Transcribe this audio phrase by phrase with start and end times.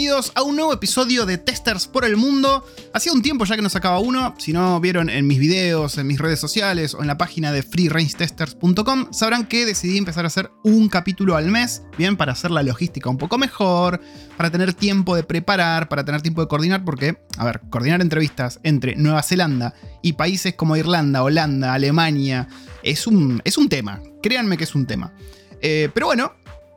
[0.00, 2.64] bienvenidos a un nuevo episodio de Testers por el Mundo.
[2.94, 6.06] Hacía un tiempo ya que no sacaba uno, si no vieron en mis videos, en
[6.06, 10.50] mis redes sociales o en la página de freerangetesters.com, sabrán que decidí empezar a hacer
[10.64, 14.00] un capítulo al mes, bien, para hacer la logística un poco mejor,
[14.38, 18.58] para tener tiempo de preparar, para tener tiempo de coordinar, porque, a ver, coordinar entrevistas
[18.62, 22.48] entre Nueva Zelanda y países como Irlanda, Holanda, Alemania,
[22.82, 25.12] es un, es un tema, créanme que es un tema.
[25.60, 26.32] Eh, pero bueno,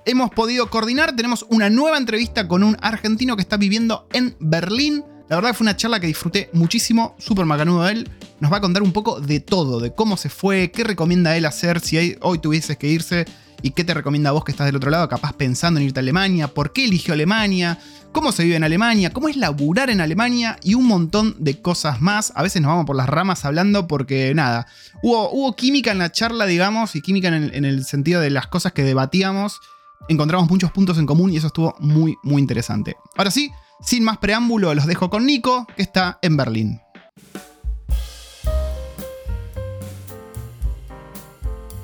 [0.06, 1.16] hemos podido coordinar.
[1.16, 5.04] Tenemos una nueva entrevista con un argentino que está viviendo en Berlín.
[5.30, 8.10] La verdad fue una charla que disfruté muchísimo, súper macanudo él.
[8.40, 11.46] Nos va a contar un poco de todo, de cómo se fue, qué recomienda él
[11.46, 13.26] hacer si hoy tuvieses que irse
[13.62, 16.00] y qué te recomienda a vos que estás del otro lado, capaz pensando en irte
[16.00, 17.80] a Alemania, por qué eligió Alemania,
[18.12, 22.02] cómo se vive en Alemania, cómo es laburar en Alemania y un montón de cosas
[22.02, 22.34] más.
[22.36, 24.68] A veces nos vamos por las ramas hablando porque nada,
[25.02, 28.74] hubo, hubo química en la charla, digamos, y química en el sentido de las cosas
[28.74, 29.62] que debatíamos
[30.08, 32.98] encontramos muchos puntos en común y eso estuvo muy, muy interesante.
[33.16, 33.52] Ahora sí,
[33.82, 36.80] sin más preámbulo, los dejo con Nico, que está en Berlín.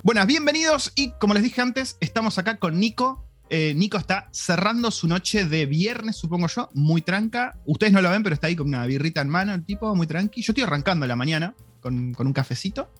[0.03, 3.25] Buenas, bienvenidos y como les dije antes, estamos acá con Nico.
[3.51, 7.59] Eh, Nico está cerrando su noche de viernes, supongo yo, muy tranca.
[7.65, 10.07] Ustedes no lo ven, pero está ahí con una birrita en mano, el tipo, muy
[10.07, 10.41] tranqui.
[10.41, 12.91] Yo estoy arrancando la mañana con, un cafecito.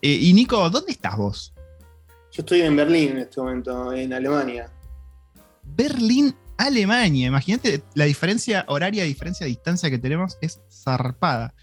[0.00, 1.54] Eh, y Nico, ¿dónde estás vos?
[2.32, 4.70] Yo estoy en Berlín en este momento, en Alemania.
[5.62, 7.28] Berlín, Alemania.
[7.28, 11.54] Imagínate la diferencia horaria, diferencia de distancia que tenemos es zarpada.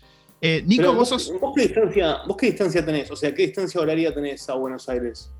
[0.41, 1.33] Eh, Nico, vos, sos.
[1.39, 3.09] ¿vos qué, distancia, ¿Vos qué distancia tenés?
[3.09, 5.31] O sea, ¿qué distancia horaria tenés a Buenos Aires?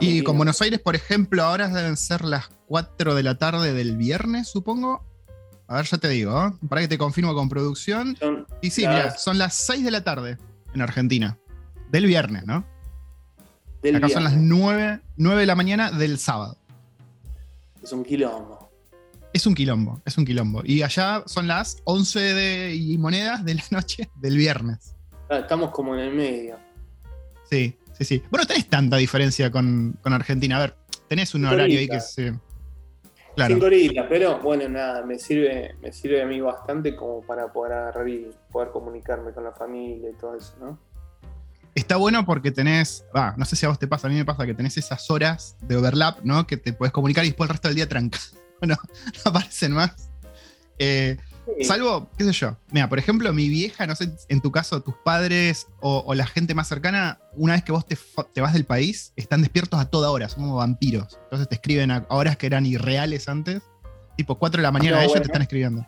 [0.00, 3.96] y con Buenos Aires, por ejemplo, ahora deben ser las 4 de la tarde del
[3.96, 5.04] viernes, supongo.
[5.68, 6.52] A ver, ya te digo, ¿eh?
[6.68, 8.16] para que te confirmo con producción.
[8.62, 10.38] y sí, mira, son las 6 de la tarde
[10.74, 11.38] en Argentina.
[11.90, 12.66] Del viernes, ¿no?
[13.94, 16.56] Acá son las 9, 9 de la mañana del sábado.
[17.82, 18.70] Es un quilombo.
[19.32, 20.62] Es un quilombo, es un quilombo.
[20.64, 24.96] Y allá son las 11 de, y monedas de la noche del viernes.
[25.28, 26.56] Ah, estamos como en el medio.
[27.48, 28.22] Sí, sí, sí.
[28.30, 30.56] Bueno, tenés tanta diferencia con, Argentina.
[30.56, 30.76] A ver,
[31.08, 32.34] tenés un horario ahí que se.
[33.34, 33.54] Claro.
[33.54, 33.66] Cinco
[34.08, 38.30] pero bueno, nada, me sirve, me sirve a mí bastante como para poder agarrar y
[38.50, 40.78] poder comunicarme con la familia y todo eso, ¿no?
[41.76, 43.04] Está bueno porque tenés,
[43.36, 45.56] no sé si a vos te pasa, a mí me pasa que tenés esas horas
[45.60, 46.46] de overlap, ¿no?
[46.46, 48.18] Que te puedes comunicar y después el resto del día tranca.
[48.58, 50.08] Bueno, no aparecen más.
[50.78, 51.18] Eh,
[51.60, 52.56] salvo, qué sé yo.
[52.70, 56.54] Mira, por ejemplo, mi vieja, no sé, en tu caso, tus padres o, la gente
[56.54, 60.30] más cercana, una vez que vos te, vas del país, están despiertos a toda hora,
[60.30, 61.18] son como vampiros.
[61.24, 63.60] Entonces te escriben a horas que eran irreales antes.
[64.16, 65.86] Tipo 4 de la mañana ellos te están escribiendo.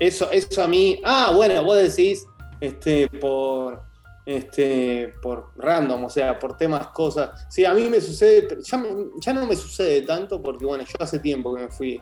[0.00, 0.98] Eso, eso a mí.
[1.04, 2.24] Ah, bueno, vos decís,
[2.62, 3.91] este, por
[4.24, 7.46] este, por random, o sea, por temas, cosas.
[7.48, 8.82] Sí, a mí me sucede, ya,
[9.20, 12.00] ya, no me sucede tanto porque, bueno, yo hace tiempo que me fui.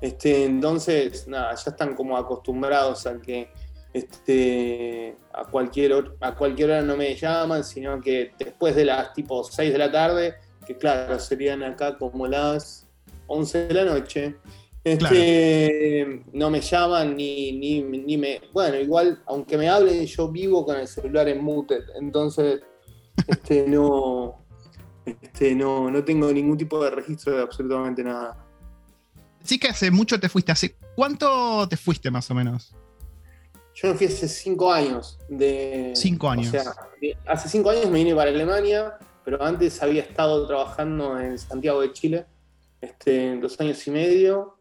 [0.00, 3.50] Este, entonces, nada, ya están como acostumbrados a que
[3.92, 9.44] este, a, cualquier, a cualquier hora no me llaman, sino que después de las tipo
[9.44, 10.34] 6 de la tarde,
[10.66, 12.88] que claro, serían acá como las
[13.26, 14.36] 11 de la noche,
[14.84, 18.40] este, No me llaman ni, ni, me.
[18.52, 22.60] Bueno, igual, aunque me hablen, yo vivo con el celular en muted, entonces
[23.26, 24.44] este, no,
[25.04, 28.44] este, no, no tengo ningún tipo de registro de absolutamente nada.
[29.44, 30.52] Sí que hace mucho te fuiste.
[30.52, 32.74] ¿Hace cuánto te fuiste más o menos?
[33.74, 35.18] Yo me fui hace cinco años.
[35.28, 36.48] De, cinco años.
[36.48, 36.74] O sea,
[37.26, 41.92] hace cinco años me vine para Alemania, pero antes había estado trabajando en Santiago de
[41.92, 42.26] Chile,
[42.80, 44.58] este, dos años y medio.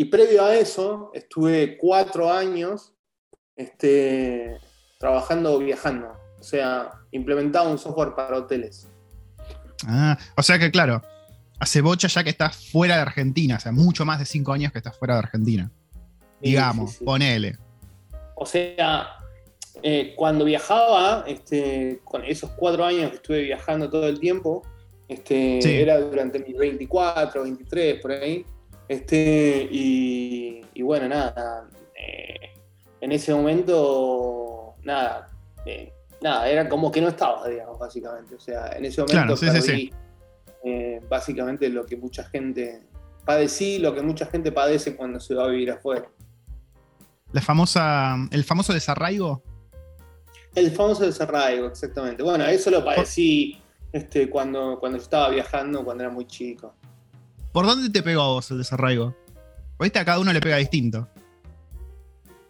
[0.00, 2.94] Y previo a eso, estuve cuatro años
[3.54, 4.56] este,
[4.98, 6.08] trabajando viajando.
[6.38, 8.88] O sea, implementaba un software para hoteles.
[9.86, 11.02] Ah, o sea que claro,
[11.58, 14.72] hace bocha ya que estás fuera de Argentina, o sea, mucho más de cinco años
[14.72, 15.70] que estás fuera de Argentina.
[16.40, 17.58] Digamos, ponele.
[18.36, 19.06] O sea,
[19.82, 24.62] eh, cuando viajaba, este, con esos cuatro años que estuve viajando todo el tiempo,
[25.08, 28.46] este, era durante mis 24, 23, por ahí.
[28.90, 32.54] Este, y, bueno, nada, eh,
[33.00, 35.28] en ese momento, nada,
[35.64, 38.34] eh, nada, era como que no estaba, digamos, básicamente.
[38.34, 39.92] O sea, en ese momento perdí
[40.64, 42.82] eh, básicamente lo que mucha gente
[43.24, 46.10] padecí, lo que mucha gente padece cuando se va a vivir afuera.
[47.30, 49.40] La famosa, el famoso desarraigo.
[50.52, 52.24] El famoso desarraigo, exactamente.
[52.24, 53.56] Bueno, eso lo padecí
[53.92, 56.74] este, cuando, cuando estaba viajando, cuando era muy chico.
[57.52, 59.14] ¿Por dónde te pegó a vos el desarraigo?
[59.78, 61.08] Viste, a cada uno le pega distinto.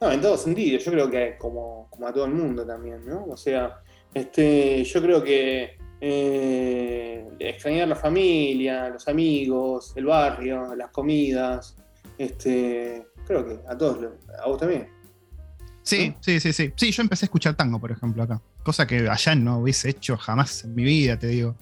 [0.01, 3.25] No, en todo sentido, yo creo que como, a todo el mundo también, ¿no?
[3.25, 3.81] O sea,
[4.13, 11.77] este, yo creo que eh, extrañar la familia, los amigos, el barrio, las comidas,
[12.17, 13.99] Este, creo que a todos,
[14.43, 14.89] a vos también.
[15.83, 16.73] Sí, sí, sí, sí.
[16.77, 18.41] Sí, yo empecé a escuchar tango, por ejemplo, acá.
[18.63, 21.57] Cosa que allá no hubiese hecho jamás en mi vida, te digo.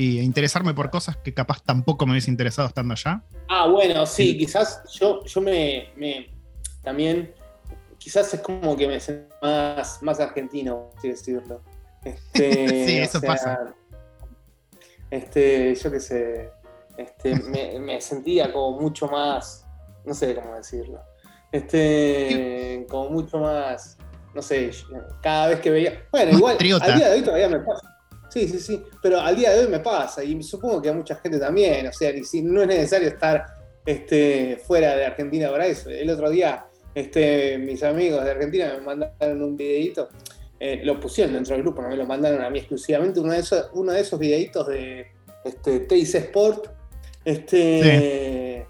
[0.00, 3.20] Y interesarme por cosas que capaz tampoco me hubiese interesado estando allá.
[3.48, 5.90] Ah, bueno, sí, quizás yo, yo me,
[6.84, 7.34] también,
[7.98, 11.62] quizás es como que me siento más, más argentino, así decirlo.
[12.04, 13.74] Este, sí, eso pasa.
[15.10, 16.52] Este, yo qué sé,
[16.96, 17.34] este,
[17.80, 19.66] me, sentía como mucho más,
[20.04, 21.02] no sé cómo decirlo,
[21.50, 23.98] este, como mucho más,
[24.32, 24.70] no sé,
[25.20, 27.97] cada vez que veía, bueno, igual, al día de hoy todavía me pasa.
[28.28, 31.16] Sí, sí, sí, pero al día de hoy me pasa y supongo que a mucha
[31.16, 33.46] gente también, o sea, si no es necesario estar
[33.86, 35.88] este, fuera de Argentina para eso.
[35.88, 40.10] El otro día, este, mis amigos de Argentina me mandaron un videito,
[40.60, 43.38] eh, lo pusieron dentro del grupo, no me lo mandaron a mí exclusivamente, uno de
[43.38, 45.06] esos, uno de esos videitos de
[45.44, 46.66] este, TIC Sport,
[47.24, 48.66] este,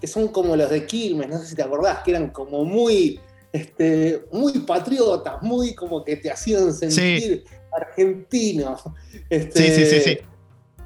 [0.00, 3.20] que son como los de Quilmes, no sé si te acordás, que eran como muy,
[3.52, 7.44] este, muy patriotas, muy como que te hacían sentir
[7.76, 8.76] argentino.
[9.28, 10.18] Este, sí, sí, sí, sí.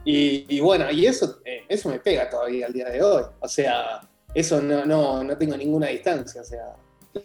[0.05, 3.23] Y, bueno, y eso, eh, eso me pega todavía al día de hoy.
[3.41, 4.01] O sea,
[4.35, 6.41] eso no, no, no tengo ninguna distancia.
[6.41, 6.75] O sea,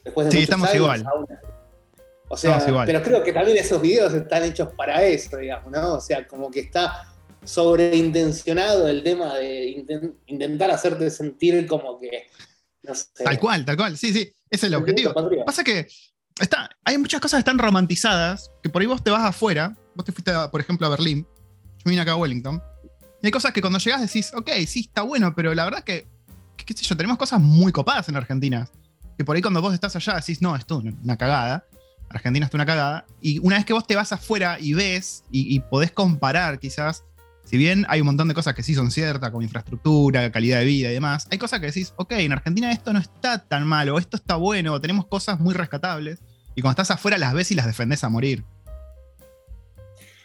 [0.04, 1.06] después de sí, estamos igual.
[2.28, 5.96] o sea, pero creo que también esos videos están hechos para eso, digamos, ¿no?
[5.96, 7.14] O sea, como que está
[7.44, 9.86] sobreintencionado el tema de
[10.28, 12.28] intentar hacerte sentir como que.
[12.84, 13.24] No sé.
[13.24, 13.98] Tal cual, tal cual.
[13.98, 15.14] Sí, sí, ese es el objetivo.
[15.46, 15.88] Pasa que
[16.40, 20.06] está, hay muchas cosas que están romantizadas, que por ahí vos te vas afuera, vos
[20.06, 21.26] te fuiste, por ejemplo, a Berlín,
[21.78, 22.62] yo vine acá a Wellington,
[23.22, 26.08] y hay cosas que cuando llegás decís, ok, sí, está bueno, pero la verdad que,
[26.58, 28.68] qué sé yo, tenemos cosas muy copadas en Argentina,
[29.18, 31.66] que por ahí cuando vos estás allá decís, no, esto es una cagada,
[32.10, 35.56] Argentina es una cagada, y una vez que vos te vas afuera y ves y,
[35.56, 37.04] y podés comparar quizás,
[37.46, 40.66] si bien hay un montón de cosas que sí son ciertas, como infraestructura, calidad de
[40.66, 43.98] vida y demás, hay cosas que decís, ok, en Argentina esto no está tan malo,
[43.98, 46.20] esto está bueno, tenemos cosas muy rescatables,
[46.56, 48.44] y cuando estás afuera las ves y las defendés a morir.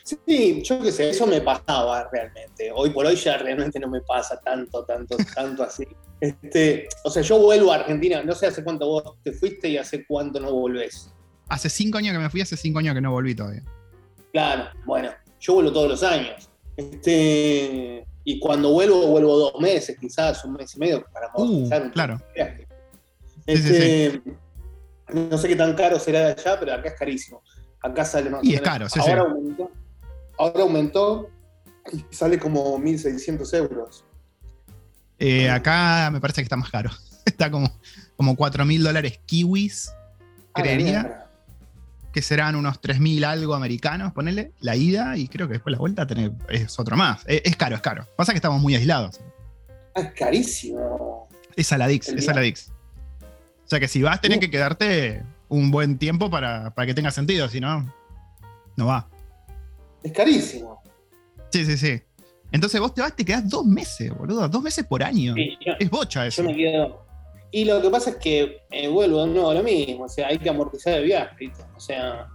[0.03, 2.73] Sí, yo qué sé, eso me pasaba realmente.
[2.75, 5.87] Hoy por hoy ya realmente no me pasa tanto, tanto, tanto así.
[6.21, 9.77] Este, o sea, yo vuelvo a Argentina, no sé hace cuánto vos te fuiste y
[9.77, 11.13] hace cuánto no volvés.
[11.49, 13.63] Hace cinco años que me fui, hace cinco años que no volví todavía.
[14.33, 16.50] Claro, bueno, yo vuelvo todos los años.
[16.81, 22.21] Este, y cuando vuelvo, vuelvo dos meses, quizás un mes y medio para uh, Claro.
[23.47, 24.23] Este,
[25.13, 27.43] no sé qué tan caro será de allá, pero acá es carísimo.
[27.83, 28.43] Acá sale más.
[28.45, 29.71] Y es caro, sí, ahora Aumentó,
[30.39, 31.31] ahora aumentó
[31.93, 34.05] y sale como 1.600 euros.
[35.19, 36.91] Eh, acá me parece que está más caro.
[37.27, 37.71] Está como,
[38.17, 39.93] como 4.000 dólares kiwis,
[40.55, 41.20] creería
[42.13, 46.07] que serán unos 3.000 algo americanos, ponele, la ida, y creo que después la vuelta
[46.49, 47.23] es otro más.
[47.27, 48.07] Es, caro, es caro.
[48.17, 49.21] Pasa que estamos muy aislados.
[49.95, 51.29] Es carísimo.
[51.57, 52.73] Es a la Dix, es a la Dix.
[53.65, 57.49] O sea que si vas, tenés que quedarte un buen tiempo para, que tenga sentido,
[57.49, 57.93] si no,
[58.77, 59.09] no va.
[60.03, 60.83] Es carísimo.
[61.51, 62.03] Sí, sí, sí.
[62.53, 64.49] Entonces vos te vas, te quedás dos meses, boludo.
[64.49, 65.35] Dos meses por año.
[65.79, 66.43] es bocha eso.
[66.43, 67.10] Yo me quedo
[67.53, 70.51] y lo que pasa es que eh, vuelvo no lo mismo, o sea, hay que
[70.51, 72.29] amortizar el viaje, o sea,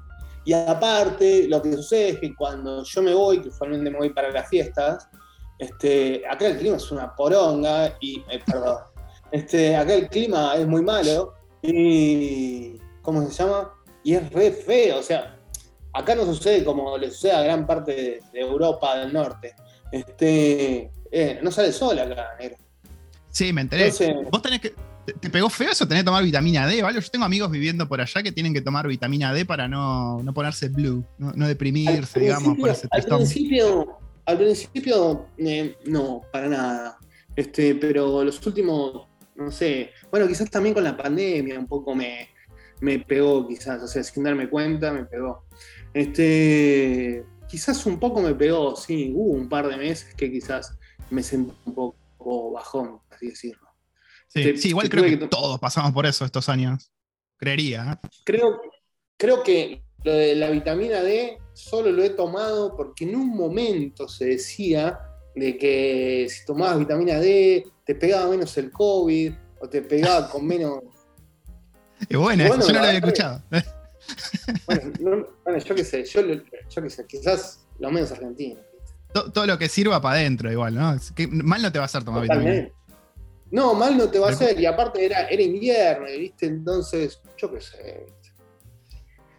[0.45, 4.09] y aparte, lo que sucede es que cuando yo me voy, que usualmente me voy
[4.11, 5.09] para las fiestas,
[5.57, 8.77] este, acá el clima es una poronga, y, eh, perdón,
[9.31, 13.73] este, acá el clima es muy malo, y, ¿cómo se llama?
[14.03, 15.39] Y es re feo, o sea,
[15.93, 19.55] acá no sucede como le sucede a gran parte de, Europa del norte,
[19.91, 22.57] este, eh, no sale sol acá, negro.
[23.31, 23.91] Sí, me enteré.
[24.31, 24.73] Vos tenés que,
[25.05, 26.99] ¿Te, pegó feo eso tener que tomar vitamina D, ¿vale?
[26.99, 30.69] Yo tengo amigos viviendo por allá que tienen que tomar vitamina D para no, ponerse
[30.69, 32.57] blue, no, deprimirse, digamos,
[32.91, 36.97] al principio, al principio eh, no, para nada.
[37.35, 42.29] Este, pero los últimos, no sé, bueno, quizás también con la pandemia un poco me,
[42.81, 45.45] me pegó, quizás, o sea, sin darme cuenta, me pegó.
[45.93, 50.77] Este, quizás un poco me pegó, sí, hubo un par de meses que quizás
[51.09, 53.64] me sentí un poco bajón, así decirlo.
[54.35, 56.91] Sí, igual creo que, todos pasamos por eso estos años.
[57.37, 57.99] Creería.
[58.03, 58.07] ¿eh?
[58.25, 58.61] Creo,
[59.17, 64.09] creo que lo de la vitamina D solo lo he tomado porque en un momento
[64.09, 64.99] se decía
[65.35, 70.45] de que si tomabas vitamina D te pegaba menos el COVID o te pegaba con
[70.47, 70.79] menos.
[72.09, 73.41] Es buena, bueno, yo no lo había escuchado.
[74.99, 75.25] Bueno,
[75.65, 76.21] yo qué sé, yo,
[76.83, 78.59] qué sé, quizás lo menos argentino.
[79.13, 80.93] Todo, lo que sirva para adentro, igual, ¿no?
[81.29, 82.73] mal no te va a hacer tomar vitamina D.
[83.51, 84.59] No, mal no te va a hacer.
[84.59, 86.47] Y aparte era, era invierno, ¿viste?
[86.47, 88.05] Entonces, yo qué sé.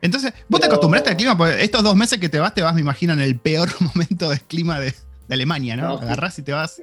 [0.01, 1.37] Entonces, ¿vos te acostumbraste al clima?
[1.37, 4.31] Porque estos dos meses que te vas, te vas, me imagino, en el peor momento
[4.31, 4.95] del clima de,
[5.29, 5.95] Alemania, ¿no?
[5.95, 6.81] Agarrás y te vas.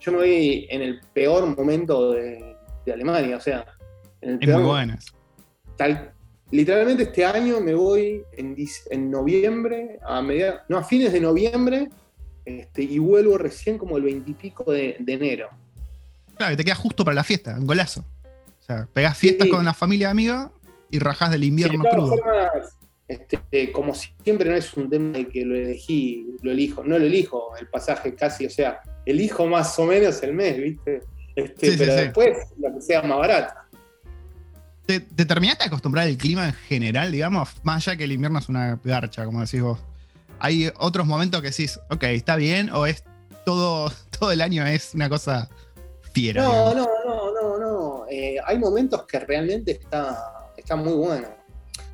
[0.00, 2.56] Yo me, voy, en el peor momento de,
[2.86, 3.36] de Alemania.
[3.36, 3.66] O sea,
[4.20, 5.06] en el es muy buenas.
[5.76, 6.12] Tal,
[6.50, 8.56] literalmente este año me voy en,
[8.90, 11.88] en noviembre, a media, no, a fines de noviembre,
[12.44, 15.48] este, y vuelvo recién como el veintipico de, de enero.
[16.40, 18.00] Claro, y te queda justo para la fiesta, un golazo.
[18.00, 20.50] O sea, pegás fiestas con una familia amiga
[20.90, 22.16] y rajás del invierno crudo.
[23.06, 27.04] este, como siempre no es un tema de que lo elegí, lo elijo, no lo
[27.04, 31.02] elijo el pasaje casi, o sea, elijo más o menos el mes, ¿viste?
[31.36, 33.52] Este, pero después lo que sea más barato.
[34.86, 37.50] ¿Te, terminaste de acostumbrar al clima en general, digamos?
[37.64, 39.78] Más allá que el invierno es una garcha, como decís vos.
[40.38, 43.04] Hay otros momentos que decís, ok, está bien, o es
[43.44, 45.50] todo, todo el año es una cosa
[46.12, 46.42] fiera.
[46.42, 48.06] No, no, no, no, no.
[48.08, 51.28] Eh, hay momentos que realmente está, está muy bueno.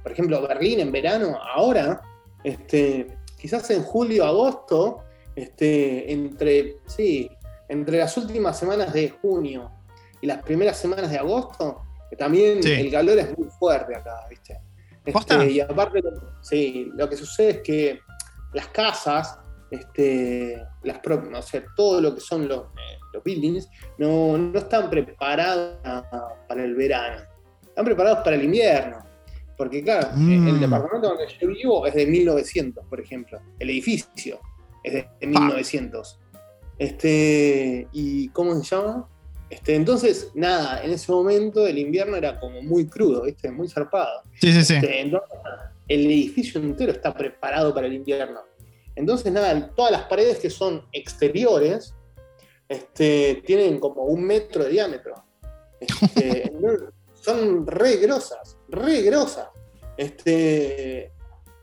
[0.03, 2.01] Por ejemplo, Berlín en verano, ahora,
[2.45, 3.07] este,
[3.37, 5.05] quizás en julio, agosto,
[5.35, 7.31] este, entre, sí,
[7.69, 9.71] entre las últimas semanas de junio
[10.21, 11.83] y las primeras semanas de agosto,
[12.17, 14.61] también el calor es muy fuerte acá, ¿viste?
[15.05, 16.03] Este, y aparte,
[16.41, 18.01] sí, lo que sucede es que
[18.53, 19.39] las casas,
[19.71, 23.69] este, las no sé, todo lo que son los, eh, los buildings,
[23.99, 25.79] no, no, están preparados
[26.49, 27.23] para el verano,
[27.63, 28.99] están preparados para el invierno.
[29.57, 30.49] Porque claro, mm.
[30.49, 34.39] el departamento donde yo vivo es de 1900, por ejemplo, el edificio
[34.85, 36.21] es de 1900.
[36.79, 39.09] Este, ¿Y cómo se llama?
[39.49, 43.51] Este, entonces, nada, en ese momento el invierno era como muy crudo, ¿viste?
[43.51, 44.23] Muy zarpado.
[44.41, 44.75] Sí, sí, sí.
[44.75, 45.11] Este,
[45.89, 48.41] el edificio entero está preparado para el invierno.
[48.97, 51.95] Entonces, nada, todas las paredes que son exteriores
[52.69, 55.15] este, tienen como un metro de diámetro.
[55.81, 56.53] Este,
[57.15, 59.49] son re grosas, re grosas.
[59.97, 61.13] Este,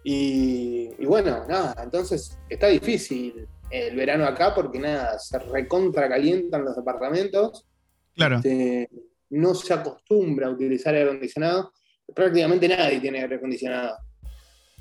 [0.04, 6.64] y, y, bueno, nada, entonces está difícil el verano acá porque nada, se recontra calientan
[6.64, 7.68] los departamentos.
[8.16, 8.38] Claro.
[8.38, 8.90] Este,
[9.32, 11.74] no se acostumbra a utilizar aire acondicionado.
[12.14, 13.98] Prácticamente nadie tiene aire acondicionado.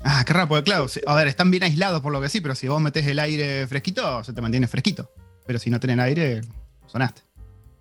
[0.01, 2.55] Ah, qué raro, porque claro, a ver, están bien aislados por lo que sí, pero
[2.55, 5.09] si vos metés el aire fresquito, se te mantiene fresquito.
[5.45, 6.41] Pero si no tenés aire,
[6.87, 7.21] sonaste.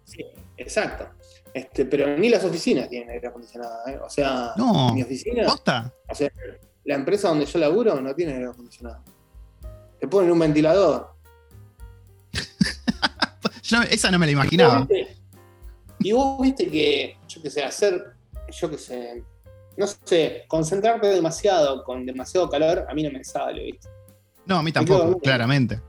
[0.04, 0.25] Sí,
[0.57, 1.09] exacto.
[1.54, 3.87] Este, pero ni las oficinas tienen aire acondicionado.
[3.87, 3.99] ¿eh?
[4.02, 4.54] O sea,
[4.95, 5.45] mi oficina.
[5.45, 5.92] ¿Posta?
[6.09, 6.31] O sea,
[6.85, 9.02] la empresa donde yo laburo no tiene aire acondicionado.
[10.00, 11.14] Te ponen un ventilador.
[13.90, 14.87] esa no me la imaginaba.
[16.00, 18.02] Y vos viste que, yo qué sé, hacer,
[18.50, 19.23] yo qué sé,
[19.76, 23.88] no sé, concentrarte demasiado con demasiado calor, a mí no me sale, ¿viste?
[24.47, 25.81] No, a mí tampoco, claramente.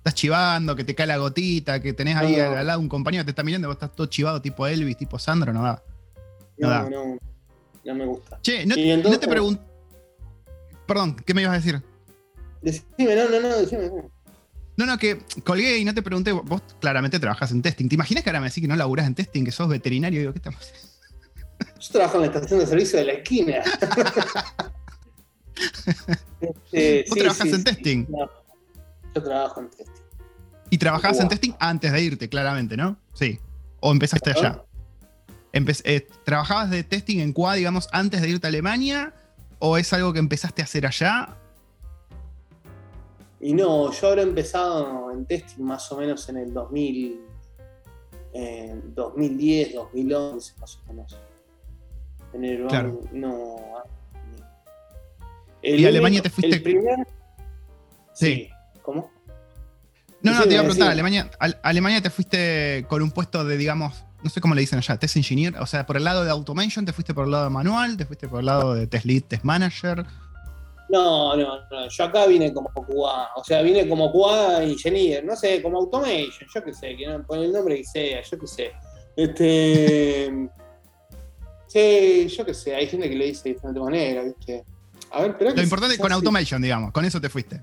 [0.00, 3.26] Estás chivando, que te cae la gotita, que tenés ahí al, lado un compañero que
[3.26, 5.82] te está mirando, vos estás todo chivado tipo Elvis, tipo Sandro, no da.
[6.56, 7.18] No, no,
[7.84, 8.38] no, me gusta.
[8.40, 8.74] Che, no,
[9.18, 9.62] te pregunto.
[10.86, 11.82] Perdón, ¿qué me ibas a decir?
[12.62, 13.90] Decime, no, no, no, decime.
[14.78, 17.90] No, no, que colgué y no te pregunté, vos claramente trabajás en testing.
[17.90, 20.20] ¿Te imaginas que ahora me decís que no laburás en testing, que sos veterinario?
[20.20, 20.72] Digo, ¿qué estamos
[21.78, 23.62] Yo trabajo en la estación de servicio de la esquina.
[26.40, 28.06] Este, ¿Vos trabajás en testing?
[29.14, 30.02] Yo trabajo en testing.
[30.70, 32.96] Y trabajabas en testing antes de irte, claramente, ¿no?
[33.12, 33.40] Sí.
[33.80, 34.62] ¿O empezaste allá?
[35.52, 39.12] Eh, ¿Trabajabas de testing en QA, digamos, antes de irte a Alemania?
[39.58, 41.36] ¿O es algo que empezaste a hacer allá?
[43.40, 47.20] Y no, yo habré empezado en testing más o menos en el 2000,
[48.94, 51.18] 2010, 2011, más o menos.
[52.32, 53.00] En el claro.
[53.12, 53.56] no.
[55.62, 56.56] ¿Y Alemania te fuiste?
[56.56, 56.98] El primer,
[58.12, 58.48] sí.
[58.82, 59.10] ¿Cómo?
[60.22, 61.30] No, no, te iba a preguntar, Alemania,
[61.62, 65.16] Alemania te fuiste con un puesto de, digamos, no sé cómo le dicen allá, test
[65.16, 67.96] engineer, o sea, por el lado de automation, te fuiste por el lado de manual,
[67.96, 70.04] te fuiste por el lado de test lead, test manager.
[70.90, 75.36] No, no, no, yo acá vine como QA, o sea, vine como QA engineer, no
[75.36, 78.46] sé, como automation, yo qué sé, que no pone el nombre que sea, yo qué
[78.46, 78.72] sé.
[79.16, 80.30] Este.
[81.66, 84.64] sí, yo qué sé, hay gente que le dice de diferente manera, ¿viste?
[85.12, 87.60] A ver, pero Lo importante es con automation, digamos, con eso te fuiste.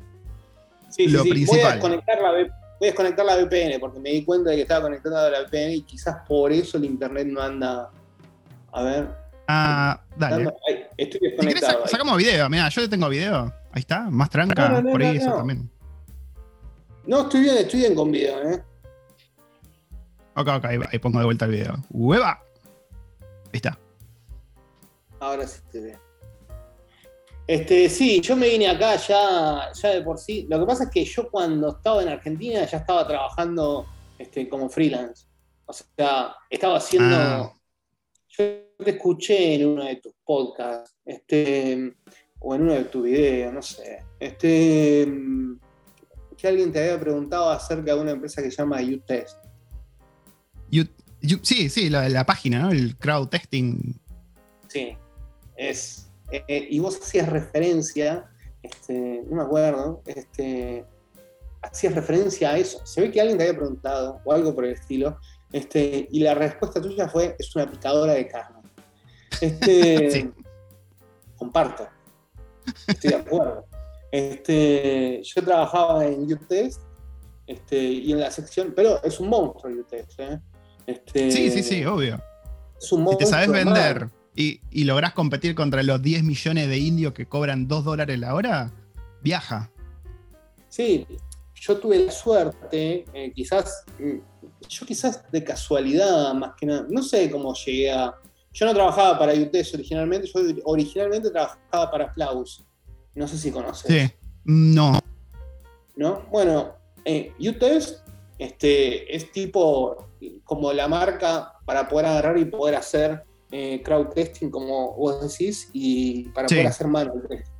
[0.90, 1.58] Sí, lo principal.
[1.58, 4.62] Voy a, desconectar la, voy a desconectar la VPN porque me di cuenta de que
[4.64, 7.90] estaba conectando a la VPN y quizás por eso el internet no anda.
[8.72, 9.08] A ver.
[9.48, 10.54] Ah, dale.
[10.98, 11.88] estoy desconectado.
[11.88, 13.54] sacamos video, mira, yo tengo video.
[13.72, 15.70] Ahí está, más tranca, por ahí eso también.
[17.06, 18.64] No, estoy bien, estoy bien con video, ¿eh?
[20.36, 21.76] Ok, ok, ahí pongo de vuelta el video.
[21.90, 22.42] ¡Hueva!
[23.46, 23.78] Ahí está.
[25.20, 26.07] Ahora sí te veo.
[27.48, 30.46] Este, sí, yo me vine acá ya, ya de por sí.
[30.50, 33.86] Lo que pasa es que yo cuando estaba en Argentina ya estaba trabajando
[34.20, 35.26] este, como freelance.
[35.66, 37.16] O sea, estaba haciendo.
[37.16, 37.54] Ah.
[38.30, 38.46] Yo
[38.84, 41.96] te escuché en uno de tus podcasts, este,
[42.40, 44.04] o en uno de tus videos, no sé.
[44.20, 45.08] Este,
[46.38, 49.38] que alguien te había preguntado acerca de una empresa que se llama UTest.
[51.42, 52.72] Sí, sí, la, página, ¿no?
[52.72, 53.96] El crowd testing.
[54.68, 54.96] Sí,
[55.56, 56.07] es.
[56.32, 58.30] Eh, y vos hacías referencia,
[58.62, 60.86] este, no me acuerdo, este,
[61.62, 62.86] hacías referencia a eso.
[62.86, 65.20] Se ve que alguien te había preguntado o algo por el estilo,
[65.52, 68.62] este, y la respuesta tuya fue: es una picadora de carne.
[69.40, 70.32] Este, sí.
[71.38, 71.88] Comparto.
[72.88, 73.66] Estoy de acuerdo.
[74.12, 76.82] Este, yo trabajaba en UTest
[77.46, 80.20] este, y en la sección, pero es un monstruo UTest.
[80.20, 80.40] ¿eh?
[80.86, 82.20] Este, sí, sí, sí, obvio.
[82.80, 87.26] si te sabes vender y, y, lográs competir contra los 10 millones de indios que
[87.26, 88.72] cobran 2 dólares la hora,
[89.24, 89.72] viaja.
[90.70, 91.08] Sí,
[91.56, 94.18] yo tuve la suerte, eh, quizás, mm,
[94.70, 98.14] yo quizás de casualidad más que nada, no sé cómo llegué a...
[98.54, 102.64] Yo no trabajaba para UTES originalmente, yo originalmente trabajaba para Flaus.
[103.16, 103.92] No sé si conoces.
[103.92, 104.16] Sí,
[104.46, 105.00] no.
[105.96, 106.28] ¿No?
[106.32, 106.76] Bueno,
[107.06, 108.04] eh, UTES
[108.38, 110.10] este, es tipo
[110.44, 115.70] como la marca para poder agarrar y poder hacer eh, crowd testing, como vos decís,
[115.74, 117.52] y para poder hacer manual testing.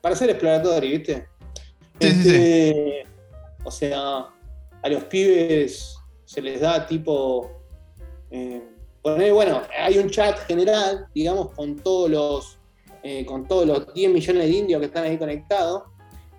[0.00, 1.26] Para ser exploratorio, ¿viste?
[1.98, 3.06] Este,
[3.64, 4.28] o sea,
[4.82, 7.50] a los pibes se les da tipo.
[8.30, 8.62] Eh,
[9.02, 12.58] bueno, hay un chat general, digamos, con todos los.
[13.02, 15.84] Eh, con todos los 10 millones de indios que están ahí conectados.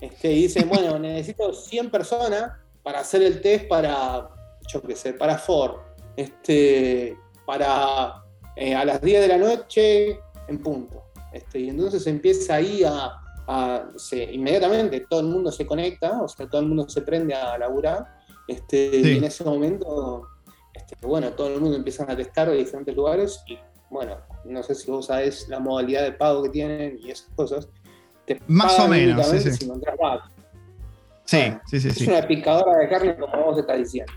[0.02, 2.52] Este, y dicen, bueno, necesito 100 personas
[2.84, 4.30] para hacer el test para,
[4.68, 5.78] yo qué sé, para Ford,
[6.16, 8.27] este, para
[8.60, 11.04] eh, a las 10 de la noche en punto.
[11.32, 13.22] Este, y entonces empieza ahí a,
[14.32, 18.18] inmediatamente todo el mundo se conecta, o sea, todo el mundo se prende a laburar,
[18.48, 20.28] este, y en ese momento,
[20.74, 23.60] este, bueno, todo el mundo empieza a testar de diferentes lugares y
[23.90, 27.70] bueno, no sé si vos sabés la modalidad de pago que tienen y esas cosas.
[28.48, 29.72] Más o menos, sí, sí.
[31.26, 31.88] Sí, sí, sí.
[31.90, 34.12] Es una picadora de carne, como vos estás diciendo.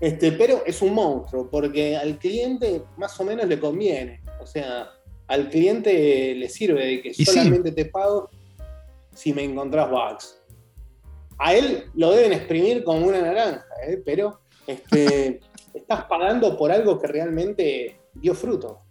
[0.00, 4.20] Este, pero es un monstruo, porque al cliente más o menos le conviene.
[4.40, 4.90] O sea,
[5.26, 8.30] al cliente le sirve de que solamente te pago
[9.14, 10.38] si me encontrás bugs.
[11.38, 14.02] A él lo deben exprimir como una naranja, ¿eh?
[14.04, 15.40] pero este,
[15.74, 18.82] estás pagando por algo que realmente dio fruto.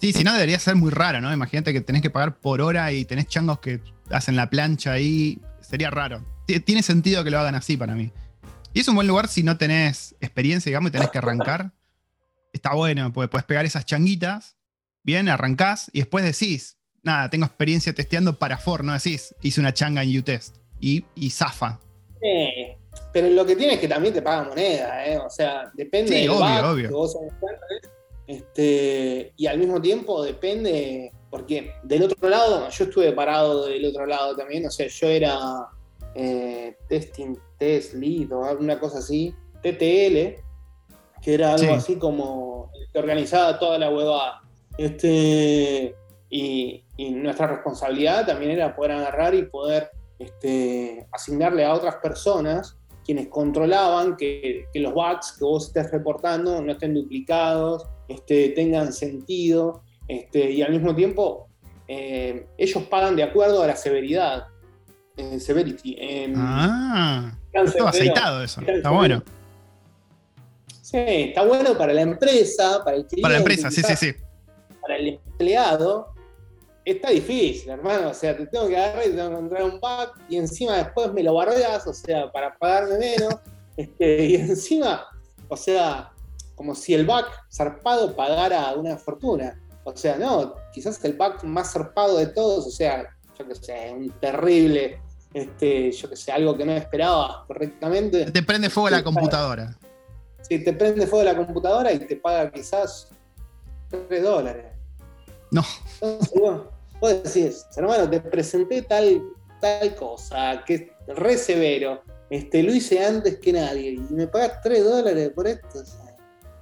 [0.00, 1.32] Sí, si no debería ser muy raro, ¿no?
[1.32, 5.40] Imagínate que tenés que pagar por hora y tenés changos que hacen la plancha ahí
[5.60, 6.24] sería raro.
[6.64, 8.10] Tiene sentido que lo hagan así para mí.
[8.74, 11.72] Y es un buen lugar si no tenés experiencia, digamos, y tenés que arrancar.
[12.52, 14.56] Está bueno, porque puedes pegar esas changuitas,
[15.02, 19.72] bien, arrancás y después decís, nada, tengo experiencia testeando para Ford, no decís, hice una
[19.72, 21.80] changa en U-Test y, y zafa.
[22.20, 22.48] Sí,
[23.12, 25.18] pero lo que tiene es que también te paga moneda, ¿eh?
[25.18, 26.88] O sea, depende sí, obvio, obvio.
[26.88, 27.16] que vos
[28.26, 34.06] este, y al mismo tiempo depende porque del otro lado, yo estuve parado del otro
[34.06, 35.66] lado también, o sea, yo era
[36.14, 40.40] eh, testing, test lead o alguna cosa así, TTL,
[41.22, 44.08] que era algo así como que organizaba toda la web.
[44.78, 45.94] Este,
[46.30, 53.28] y, nuestra responsabilidad también era poder agarrar y poder este, asignarle a otras personas quienes
[53.28, 60.50] controlaban que, los bugs que vos estés reportando no estén duplicados, este, tengan sentido este,
[60.50, 61.48] y al mismo tiempo,
[61.88, 64.46] eh, ellos pagan de acuerdo a la severidad.
[65.30, 65.96] En severity.
[66.36, 68.60] ah, está aceitado eso.
[68.66, 69.22] Está bueno.
[70.82, 73.22] Sí, está bueno para la empresa, para el cliente.
[73.22, 74.12] Para la empresa, sí, sí, sí.
[74.80, 76.12] Para el empleado,
[76.84, 78.10] está difícil, hermano.
[78.10, 81.12] O sea, te tengo que agarrar y tengo que encontrar un bug y encima después
[81.12, 83.34] me lo bardeas, o sea, para pagarme menos.
[83.76, 85.06] este, y encima,
[85.48, 86.12] o sea,
[86.54, 89.58] como si el bug zarpado pagara una fortuna.
[89.84, 93.04] O sea, no, quizás el pack más zarpado de todos, o sea,
[93.38, 95.00] yo que sé, un terrible,
[95.34, 98.30] este, yo que sé, algo que no esperaba correctamente.
[98.30, 99.76] Te prende fuego la computadora.
[100.42, 103.10] Sí, te prende fuego la computadora y te paga quizás
[103.90, 104.66] 3 dólares.
[105.50, 105.64] No.
[106.00, 109.22] Entonces, bueno, vos decís, hermano, te presenté tal,
[109.60, 112.02] tal cosa, que es re severo.
[112.30, 115.84] Este, lo hice antes que nadie y me pagas 3 dólares por esto.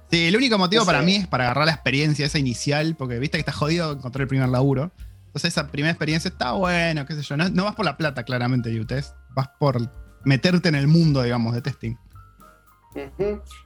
[0.09, 3.37] Sí, el único motivo para mí es para agarrar la experiencia esa inicial, porque viste
[3.37, 4.91] que está jodido encontrar el primer laburo.
[5.31, 7.37] Entonces esa primera experiencia está bueno, qué sé yo.
[7.37, 9.15] No, vas por la plata, claramente, U-Test.
[9.29, 9.77] Vas por
[10.25, 11.95] meterte en el mundo, digamos, de testing.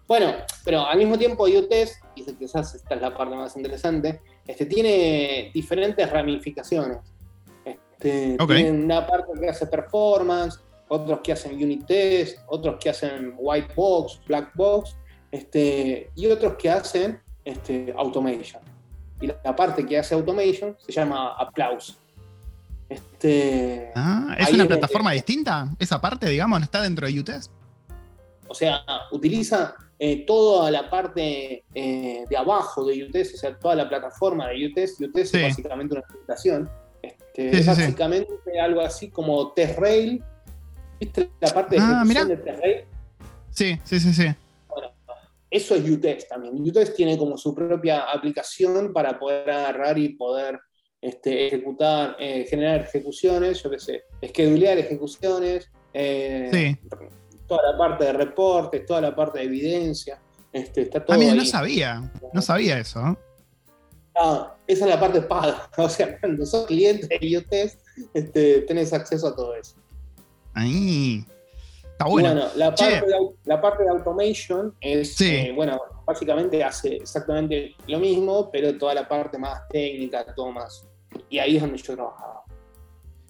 [0.08, 4.68] Bueno, pero al mismo tiempo U-Test, y quizás esta es la parte más interesante, este,
[4.68, 7.00] tiene diferentes ramificaciones.
[7.66, 13.34] Este, Tiene una parte que hace performance, otros que hacen unit test, otros que hacen
[13.38, 14.96] white box, black box,
[15.32, 18.62] este, y otros que hacen este, automation.
[19.22, 21.98] Y la parte que hace automation se llama Applause.
[22.90, 25.70] Este, ah, ¿Es una plataforma distinta?
[25.80, 27.52] ¿Esa parte, digamos, no está dentro de UTest?
[28.48, 33.76] O sea, utiliza eh, toda la parte eh, de abajo de UTS, o sea, toda
[33.76, 35.06] la plataforma de UTS Sí.
[35.16, 36.70] es básicamente una aplicación.
[37.02, 40.24] Este, Sí, es sí, básicamente algo así como TestRail.
[41.00, 42.86] ¿Viste la parte de Ah, de TestRail?
[43.50, 44.36] Sí, sí, sí, sí.
[45.50, 46.60] Eso es UTest también.
[46.60, 50.60] UTest tiene como su propia aplicación para poder agarrar y poder
[51.02, 56.90] este, ejecutar, eh, generar ejecuciones, yo qué sé, esquedulear ejecuciones, eh, Sí.
[57.48, 60.20] toda la parte de reportes, toda la parte de evidencia.
[60.52, 61.48] Este, está todo Ah, mira, no ahí.
[61.48, 62.12] sabía.
[62.34, 63.00] No sabía eso.
[63.02, 63.16] ¿eh?
[64.16, 65.70] Ah, esa es la parte paga.
[65.78, 67.82] O sea, cuando sos cliente de UTest,
[68.14, 69.76] este, tenés acceso a todo eso.
[70.54, 71.24] Ahí.
[71.96, 72.34] Está bueno.
[72.34, 75.30] Bueno, la, parte de, la parte de automation es, Sí.
[75.30, 80.86] eh, bueno, básicamente hace exactamente lo mismo, pero toda la parte más técnica, todo más.
[81.30, 82.44] Y ahí es donde yo trabajaba.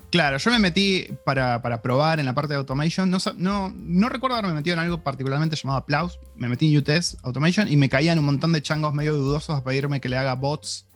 [0.10, 3.08] Claro, yo me metí para, para probar en la parte de automation.
[3.12, 6.20] No, no, no recuerdo haberme metido en algo particularmente llamado Applause.
[6.36, 9.64] Me metí en UTS Automation y me caían un montón de changos medio dudosos a
[9.64, 10.88] pedirme que le haga bots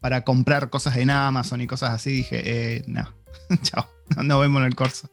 [0.00, 2.10] para comprar cosas en Amazon y cosas así.
[2.10, 2.42] Dije,
[2.78, 3.08] eh, no,
[3.62, 5.08] chao, no, nos vemos en el corso.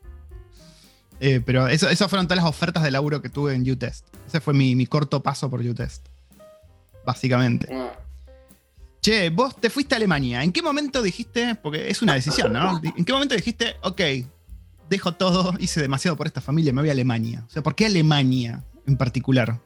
[1.19, 4.05] Eh, pero eso, esas fueron todas las ofertas de laburo que tuve en UTest.
[4.27, 6.05] Ese fue mi, mi corto paso por UTest.
[7.05, 7.67] Básicamente.
[7.71, 7.93] Ah,
[9.01, 10.43] Che, vos te fuiste a Alemania.
[10.43, 12.81] ¿En qué momento dijiste, porque es una decisión, ¿no?
[12.97, 14.01] ¿En qué momento dijiste, ok,
[14.89, 17.43] dejo todo, hice demasiado por esta familia, me voy a Alemania?
[17.47, 19.57] O sea, ¿por qué Alemania en particular?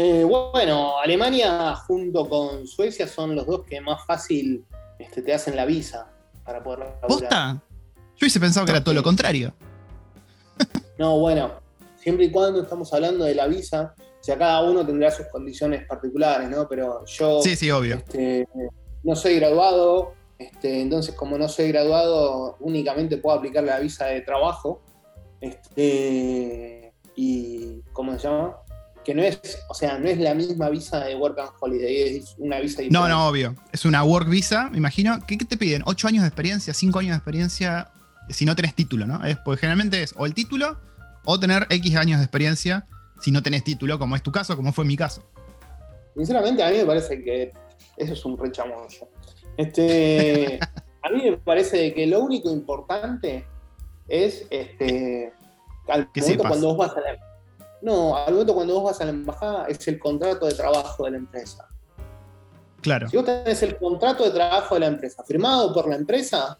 [0.00, 4.64] eh, bueno, Alemania junto con Suecia son los dos que más fácil
[4.96, 6.06] este, te hacen la visa
[6.44, 7.08] para poder laburar.
[7.08, 7.62] ¿Posta?
[8.14, 9.52] Yo hubiese pensado que era todo lo contrario.
[10.98, 11.52] No, bueno,
[11.96, 15.86] siempre y cuando estamos hablando de la visa, o sea, cada uno tendrá sus condiciones
[15.86, 16.68] particulares, ¿no?
[16.68, 17.96] Pero yo Sí, sí, obvio.
[17.96, 18.48] este,
[19.04, 24.20] no soy graduado, este, entonces como no soy graduado, únicamente puedo aplicar la visa de
[24.22, 24.82] trabajo.
[25.40, 28.56] Este, y, ¿cómo se llama?
[29.04, 32.34] Que no es, o sea, no es la misma visa de Work and Holiday, es
[32.38, 32.92] una visa diferente.
[32.92, 33.54] No, no, obvio.
[33.72, 35.18] Es una work visa, me imagino.
[35.26, 35.82] ¿Qué, qué te piden?
[35.86, 36.74] ¿Ocho años de experiencia?
[36.74, 37.90] ¿Cinco años de experiencia?
[38.28, 39.24] Si no tenés título, ¿no?
[39.24, 40.76] Es, porque generalmente es o el título
[41.30, 42.86] o tener X años de experiencia
[43.20, 45.22] si no tenés título, como es tu caso, como fue mi caso.
[46.16, 47.52] Sinceramente, a mí me parece que
[47.98, 49.10] eso es un rechamollo.
[49.58, 50.58] Este,
[51.02, 53.44] a mí me parece que lo único importante
[54.08, 55.34] es este,
[55.88, 56.48] al Que momento sepas.
[56.48, 57.18] cuando vos vas a la,
[57.82, 61.10] no, al momento cuando vos vas a la embajada es el contrato de trabajo de
[61.10, 61.68] la empresa.
[62.80, 63.06] Claro.
[63.10, 66.56] Si vos tenés el contrato de trabajo de la empresa firmado por la empresa,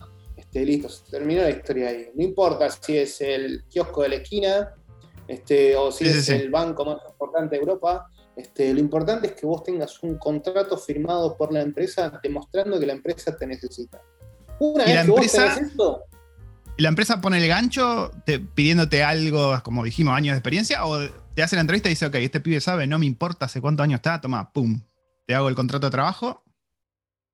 [0.61, 2.11] este, listo, se terminó la historia ahí.
[2.15, 4.75] No importa si es el kiosco de la esquina
[5.27, 6.33] este, o si Sí, es sí.
[6.33, 8.07] el banco más importante de Europa.
[8.37, 12.87] Este, lo importante es que vos tengas un contrato firmado por la empresa demostrando que
[12.87, 14.01] la empresa te necesita.
[14.61, 16.05] Una ¿Y vez la que vos tenés esto,
[16.77, 20.87] ¿Y la empresa pone el gancho te- pidiéndote algo, como dijimos, años de experiencia?
[20.87, 20.97] ¿O
[21.35, 23.83] te hace la entrevista y dice, ok, este pibe sabe, no me importa hace cuántos
[23.83, 24.81] años está, toma, pum,
[25.27, 26.45] te hago el contrato de trabajo?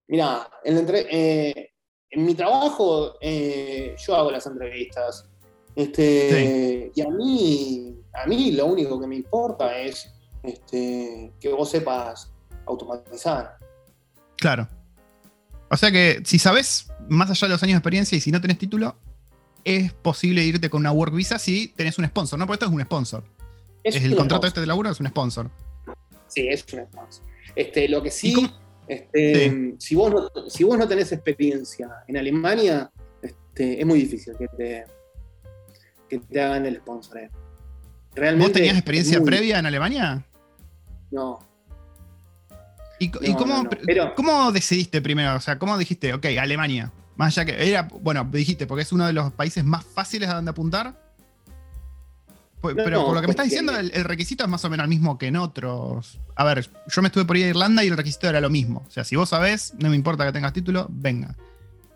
[0.08, 1.73] Mira, en, la entre- eh,
[2.14, 5.28] en mi trabajo eh, yo hago las entrevistas.
[5.74, 11.70] Este, Y a mí, a mí lo único que me importa es este, que vos
[11.70, 12.32] sepas
[12.66, 13.58] automatizar.
[14.36, 14.68] Claro.
[15.70, 18.40] O sea que si sabes, más allá de los años de experiencia y si no
[18.40, 18.96] tenés título,
[19.64, 22.46] es posible irte con una work visa si tenés un sponsor, ¿no?
[22.46, 23.24] Porque esto es un sponsor.
[23.82, 24.46] Es, el contrato sponsor.
[24.46, 25.50] este de laburo es un sponsor.
[26.28, 27.24] Sí, es un sponsor.
[27.56, 28.50] Este, lo que ¿Y sí,
[28.88, 32.90] este, si, vos no, si vos no tenés experiencia en Alemania,
[33.22, 34.84] este, es muy difícil que te,
[36.08, 37.18] que te hagan el sponsor.
[37.18, 37.30] eh.
[38.14, 40.24] Realmente ¿Vos tenías experiencia muy- previa en Alemania?
[41.10, 41.38] No,
[42.98, 43.70] ¿Y, cómo, no, no.
[43.84, 45.34] Pero- cómo decidiste primero?
[45.36, 46.92] O sea, ¿cómo dijiste, ok, Alemania?
[47.16, 50.34] Más allá que era, bueno, dijiste, porque es uno de los países más fáciles a
[50.36, 51.03] donde apuntar.
[52.64, 54.48] Pues- No, pero no, por lo que me estás porque- diciendo, el, el requisito es
[54.48, 56.18] más o menos el mismo que en otros.
[56.34, 58.82] A ver, yo me estuve por ir a Irlanda y el requisito era lo mismo.
[58.88, 61.34] O sea, si vos sabés, no me importa que tengas título, venga.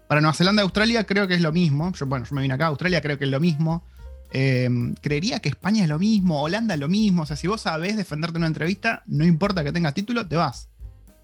[0.09, 1.91] Para Nueva Zelanda y Australia creo que es lo mismo.
[1.95, 3.83] Yo, bueno, yo me vine acá, Australia creo que es lo mismo.
[4.31, 4.69] Eh,
[5.01, 7.23] creería que España es lo mismo, Holanda es lo mismo.
[7.23, 10.37] O sea, si vos sabés defenderte en una entrevista, no importa que tengas título, te
[10.37, 10.69] vas.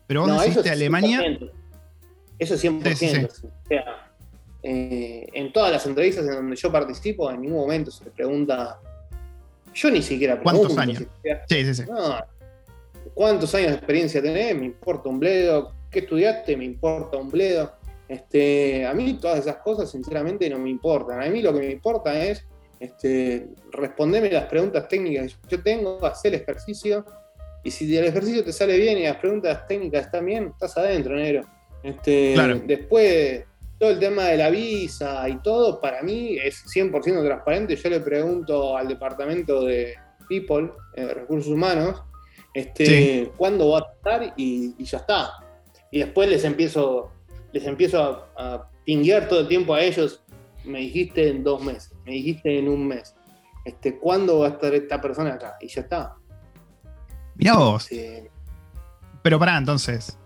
[0.06, 1.20] Pero vos no, eso decidiste es Alemania.
[1.20, 1.50] 100%.
[2.38, 2.96] Eso es 100%.
[2.96, 3.46] Sí, sí, sí.
[3.46, 3.84] O sea,
[4.62, 8.78] eh, en todas las entrevistas en donde yo participo, en ningún momento se le pregunta.
[9.74, 10.98] Yo ni siquiera ¿Cuántos pregunto años?
[11.48, 11.90] si- Sí, sí, sí.
[11.90, 12.16] No,
[13.14, 14.56] ¿Cuántos años de experiencia tenés?
[14.56, 15.72] Me importa un bledo.
[15.90, 16.56] ¿Qué estudiaste?
[16.56, 17.72] Me importa un bledo.
[18.08, 21.22] Este, a mí todas esas cosas sinceramente no me importan.
[21.22, 22.44] A mí lo que me importa es
[22.80, 27.04] este, responderme las preguntas técnicas que yo tengo, hacer el ejercicio.
[27.62, 31.14] Y si el ejercicio te sale bien y las preguntas técnicas están bien, estás adentro,
[31.16, 31.42] negro.
[31.82, 32.60] Este, Claro.
[32.66, 33.44] Después,
[33.78, 37.76] todo el tema de la visa y todo, para mí es 100% transparente.
[37.76, 39.94] Yo le pregunto al departamento de
[40.28, 42.02] People, eh, Recursos Humanos,
[42.54, 44.34] Este, ¿Cuándo va a estar?
[44.36, 45.32] Y, ya está.
[45.90, 47.10] Y después les empiezo,
[47.52, 50.22] les empiezo a, a pinguear todo el tiempo a ellos.
[50.64, 53.14] Me dijiste en dos meses, me dijiste en un mes.
[53.64, 55.56] Este, ¿Cuándo va a estar esta persona acá?
[55.60, 56.14] Y ya está.
[57.34, 57.88] Mirá vos.
[59.22, 60.18] Pero pará, entonces.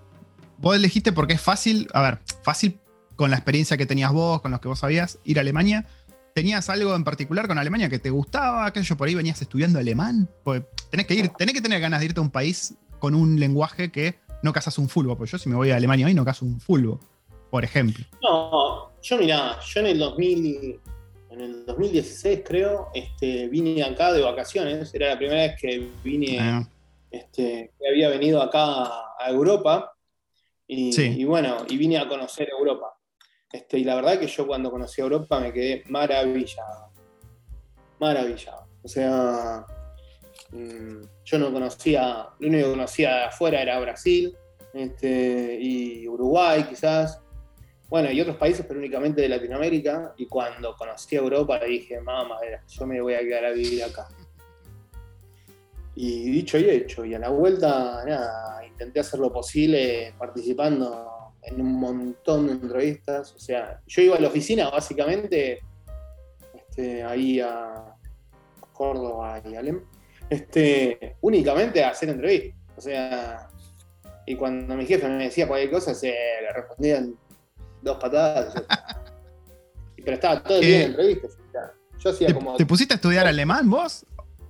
[0.59, 2.81] Vos elegiste porque es fácil, a ver, fácil
[3.19, 5.85] con la experiencia que tenías vos, con los que vos sabías, ir a Alemania.
[6.37, 8.65] ¿Tenías algo en particular con Alemania que te gustaba?
[8.65, 10.31] ¿Aquello por ahí venías estudiando alemán?
[10.45, 13.41] Pues tenés que ir, tenés que tener ganas de irte a un país con un
[13.41, 15.19] lenguaje que no casas un fulbo.
[15.19, 17.01] Pues yo si me voy a Alemania hoy no caso un fulbo,
[17.51, 18.05] por ejemplo.
[18.23, 20.81] No, yo mirá, yo en el 2000,
[21.31, 24.95] en el 2016 creo, este, vine acá de vacaciones.
[24.95, 26.69] Era la primera vez que vine, ah.
[27.11, 28.61] este, que había venido acá
[29.19, 29.93] a Europa.
[30.69, 32.98] Y, y, bueno, y vine a conocer Europa.
[33.53, 36.93] Este, y la verdad que yo cuando conocí a Europa me quedé maravillado.
[37.99, 38.67] Maravillado.
[38.83, 39.65] O sea,
[40.53, 44.37] mm, yo no conocía, lo único que conocía de afuera era Brasil
[44.75, 47.21] este, y Uruguay quizás.
[47.89, 50.13] Bueno, y otros países, pero únicamente de Latinoamérica.
[50.19, 52.37] Y cuando conocí a Europa dije, mamá,
[52.69, 54.09] yo me voy a quedar a vivir acá.
[55.95, 61.61] Y dicho y hecho, y a la vuelta, nada, intenté hacer lo posible participando en
[61.61, 63.35] un montón de entrevistas.
[63.35, 65.61] O sea, yo iba a la oficina básicamente,
[66.55, 67.85] este, ahí a
[68.73, 69.83] Córdoba y Alem,
[70.31, 72.59] este, únicamente a hacer entrevistas.
[72.77, 73.49] O sea,
[74.27, 77.15] y cuando mi jefe me decía cualquier cosa, se le respondían
[77.83, 78.55] dos patadas.
[79.97, 81.37] pero estaba todo el día en entrevistas.
[81.99, 82.57] Yo hacía ¿Te, como.
[82.57, 84.07] ¿Te pusiste a estudiar alemán vos?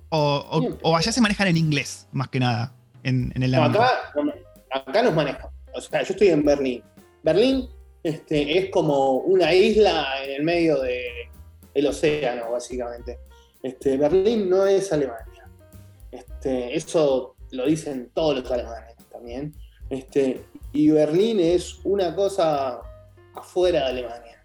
[0.09, 2.73] ¿O, o, allá se manejan en inglés, más que nada,
[3.03, 4.11] en, el acá,
[4.71, 5.49] acá nos manejan.
[5.79, 6.83] O sea, yo estoy en Berlín.
[7.23, 7.69] Berlín
[8.03, 13.19] este, es como una isla en el medio del océano, básicamente.
[13.63, 15.49] Este, Berlín no es Alemania.
[16.11, 19.53] Este, eso lo dicen todos los alemanes también.
[19.89, 20.41] Este,
[20.73, 22.81] y Berlín es una cosa
[23.35, 24.43] afuera de Alemania.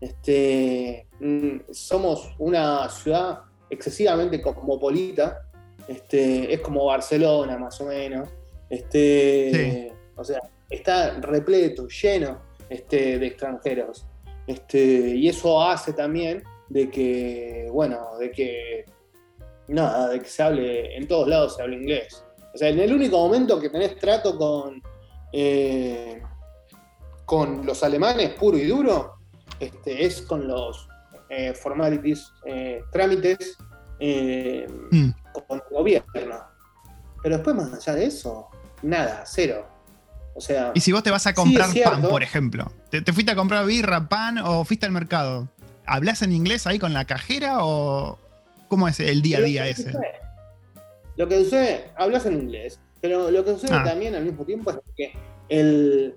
[0.00, 5.48] Este, mm, somos una ciudad excesivamente cosmopolita.
[5.88, 8.28] Este, es como Barcelona, más o menos.
[8.68, 14.06] Este, O sea, está repleto, lleno este, de extranjeros.
[14.46, 18.84] Este, y eso hace también de que, bueno, de que,
[19.68, 22.24] nada, de que se hable, en todos lados se hable inglés.
[22.54, 24.82] O sea, en el único momento que tenés trato con,
[25.32, 26.22] eh,
[27.24, 29.14] con los alemanes puro y duro,
[29.58, 30.88] este, es con los
[31.28, 33.56] eh, formalities, eh, trámites
[33.98, 35.10] mm.
[35.32, 36.44] con el gobierno.
[37.22, 38.48] Pero después, más allá de eso,
[38.82, 39.73] nada, cero.
[40.34, 40.72] O sea.
[40.74, 44.08] Y si vos te vas a comprar pan, por ejemplo, ¿te, fuiste a comprar birra,
[44.08, 45.48] pan o fuiste al mercado?
[45.86, 48.18] ¿Hablas en inglés ahí con la cajera o
[48.68, 49.92] cómo es el día a día ese?
[51.16, 53.84] Lo que sucede, hablas en inglés, pero lo que sucede ah.
[53.84, 55.12] también al mismo tiempo es que
[55.48, 56.16] el,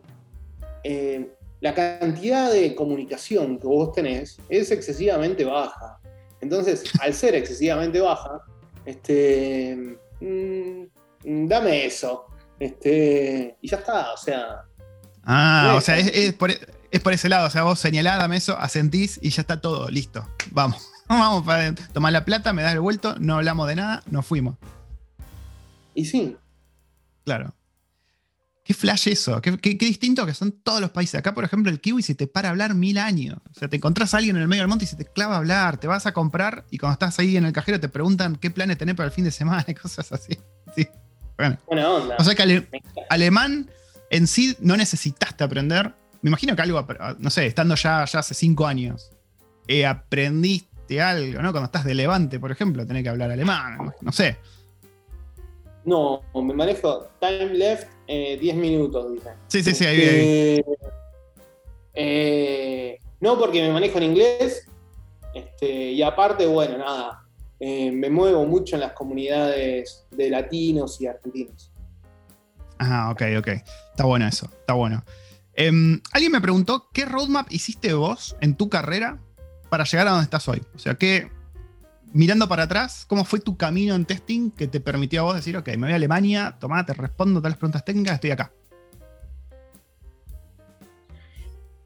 [0.83, 5.99] eh, la cantidad de comunicación que vos tenés es excesivamente baja.
[6.41, 8.41] Entonces, al ser excesivamente baja,
[8.85, 10.83] este, mm,
[11.47, 12.25] dame eso.
[12.59, 14.63] Este, y ya está, o sea.
[15.23, 16.51] Ah, o sea, es, por,
[17.13, 17.47] ese lado.
[17.47, 20.27] O sea, vos señaládame eso, asentís y ya está todo, listo.
[20.51, 20.89] Vamos.
[21.09, 24.57] Vamos para tomar la plata, me das el vuelto, no hablamos de nada, nos fuimos.
[25.93, 26.35] Y sí.
[27.23, 27.53] Claro.
[28.65, 31.17] Qué flash eso, qué, distinto que son todos los países.
[31.17, 33.37] Acá, por ejemplo, el kiwi se te para a hablar mil años.
[33.49, 35.35] O sea, te encontrás a alguien en el medio del monte y se te clava
[35.35, 35.77] a hablar.
[35.77, 38.77] Te vas a comprar y cuando estás ahí en el cajero te preguntan qué planes
[38.77, 40.37] tenés para el fin de semana y cosas así.
[40.75, 40.85] Sí.
[41.37, 41.57] Bueno.
[41.67, 42.15] Buena onda.
[42.19, 42.67] O sea que
[43.09, 43.69] alemán
[44.09, 45.93] en sí no necesitaste aprender.
[46.21, 46.85] Me imagino que algo,
[47.19, 49.11] no sé, estando ya, ya hace cinco años,
[49.67, 51.51] eh, aprendiste algo, ¿no?
[51.51, 54.37] Cuando estás de Levante, por ejemplo, tenés que hablar alemán, no sé.
[55.85, 59.29] No, me manejo time left 10 eh, minutos, dice.
[59.47, 60.65] Sí, sí, sí, ahí, eh,
[61.93, 64.67] eh, no, porque me manejo en inglés.
[65.33, 67.26] Este, y aparte, bueno, nada,
[67.59, 71.71] eh, me muevo mucho en las comunidades de latinos y argentinos.
[72.79, 73.47] Ah, ok, ok.
[73.47, 75.03] Está bueno eso, está bueno.
[75.53, 79.19] Em, alguien me preguntó, ¿qué roadmap hiciste vos en tu carrera
[79.69, 80.61] para llegar a donde estás hoy?
[80.75, 81.31] O sea, ¿qué,
[82.13, 85.57] mirando para atrás, ¿cómo fue tu camino en testing que te permitió a vos decir,
[85.57, 88.51] ok, me voy a Alemania, tomá, te respondo todas las preguntas técnicas, estoy acá?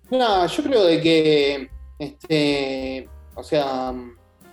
[0.10, 3.94] No, yo creo de que, este, o sea,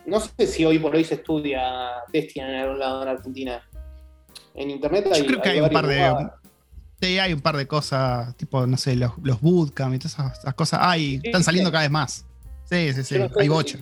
[0.08, 3.68] no sé si hoy por hoy se estudia testing en algún lado en Argentina.
[4.54, 6.28] En internet hay, Yo creo que hay, un par de.
[7.00, 10.54] Sí, hay un par de cosas, tipo, no sé, los, los bootcamp y todas esas,
[10.54, 10.80] cosas.
[10.82, 12.26] Hay, están saliendo cada vez más.
[12.64, 13.78] Sí, sí, sí, hay bocha.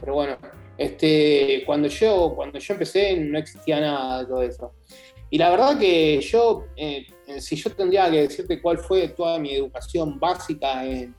[0.00, 0.36] Pero bueno,
[0.76, 4.72] este, cuando yo, cuando yo empecé no existía nada de todo eso.
[5.30, 7.06] y la verdad que yo, eh,
[7.38, 11.14] si yo tendría que decirte cuál fue toda mi educación básica en,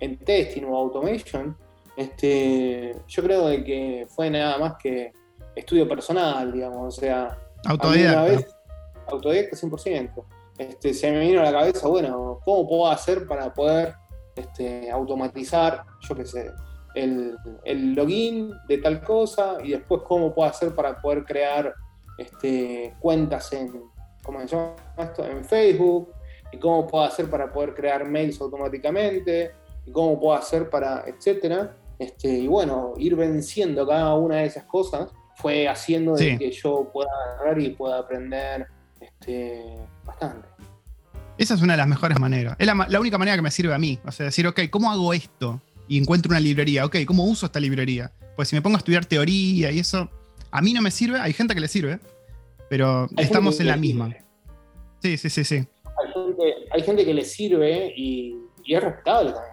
[0.00, 1.56] en testing o automation,
[1.98, 5.12] este, yo creo que fue nada más que
[5.56, 8.22] estudio personal, digamos, o sea, autodidacta.
[8.22, 8.56] Vez,
[9.08, 10.24] autodidacta 100%.
[10.58, 13.96] Este, se me vino a la cabeza, bueno, ¿cómo puedo hacer para poder
[14.36, 16.52] este, automatizar, yo qué sé,
[16.94, 21.74] el, el, login de tal cosa y después cómo puedo hacer para poder crear
[22.16, 23.72] este, cuentas en,
[24.22, 25.24] ¿cómo se llama esto?
[25.24, 26.12] en Facebook
[26.52, 29.50] y cómo puedo hacer para poder crear mails automáticamente
[29.84, 31.74] y cómo puedo hacer para, etcétera.
[31.98, 36.90] Este, y bueno, ir venciendo cada una de esas cosas fue haciendo de que yo
[36.92, 38.66] pueda agarrar y pueda aprender
[39.00, 39.64] este,
[40.04, 40.48] bastante.
[41.38, 42.56] Esa es una de las mejores maneras.
[42.58, 43.98] Es la, única manera que me sirve a mí.
[44.04, 45.60] O sea, decir, ok, ¿cómo hago esto?
[45.86, 46.84] Y encuentro una librería.
[46.84, 48.10] Ok, ¿cómo uso esta librería?
[48.34, 50.10] Pues si me pongo a estudiar teoría y eso,
[50.50, 51.20] a mí no me sirve.
[51.20, 52.00] Hay gente que le sirve,
[52.68, 54.16] pero estamos en la misma.
[55.00, 55.66] Sí, sí, sí, sí.
[56.72, 59.47] Hay gente, que le sirve y, es respetable también.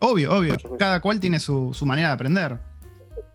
[0.00, 0.56] Obvio, obvio.
[0.78, 2.58] Cada cual tiene su, manera de aprender.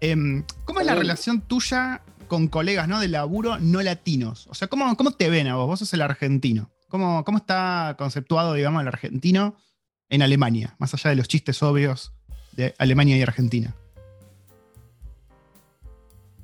[0.01, 2.99] Em, ¿Cómo es la relación tuya con colegas ¿no?
[2.99, 4.47] de laburo no latinos?
[4.47, 5.67] O sea, ¿cómo, ¿cómo te ven a vos?
[5.67, 6.71] Vos sos el argentino.
[6.89, 9.55] ¿Cómo, ¿Cómo está conceptuado, digamos, el argentino
[10.09, 10.75] en Alemania?
[10.79, 12.13] Más allá de los chistes obvios
[12.53, 13.75] de Alemania y Argentina.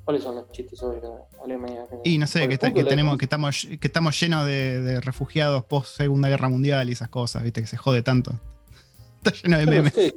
[0.04, 1.00] ¿Cuáles son los chistes sobre
[1.44, 1.86] Alemania?
[2.04, 6.48] Y no sé, que, tenemos, que, estamos, que estamos llenos de, refugiados post Segunda Guerra
[6.48, 8.38] Mundial y esas cosas, viste, que se jode tanto.
[9.24, 9.94] Está lleno de memes.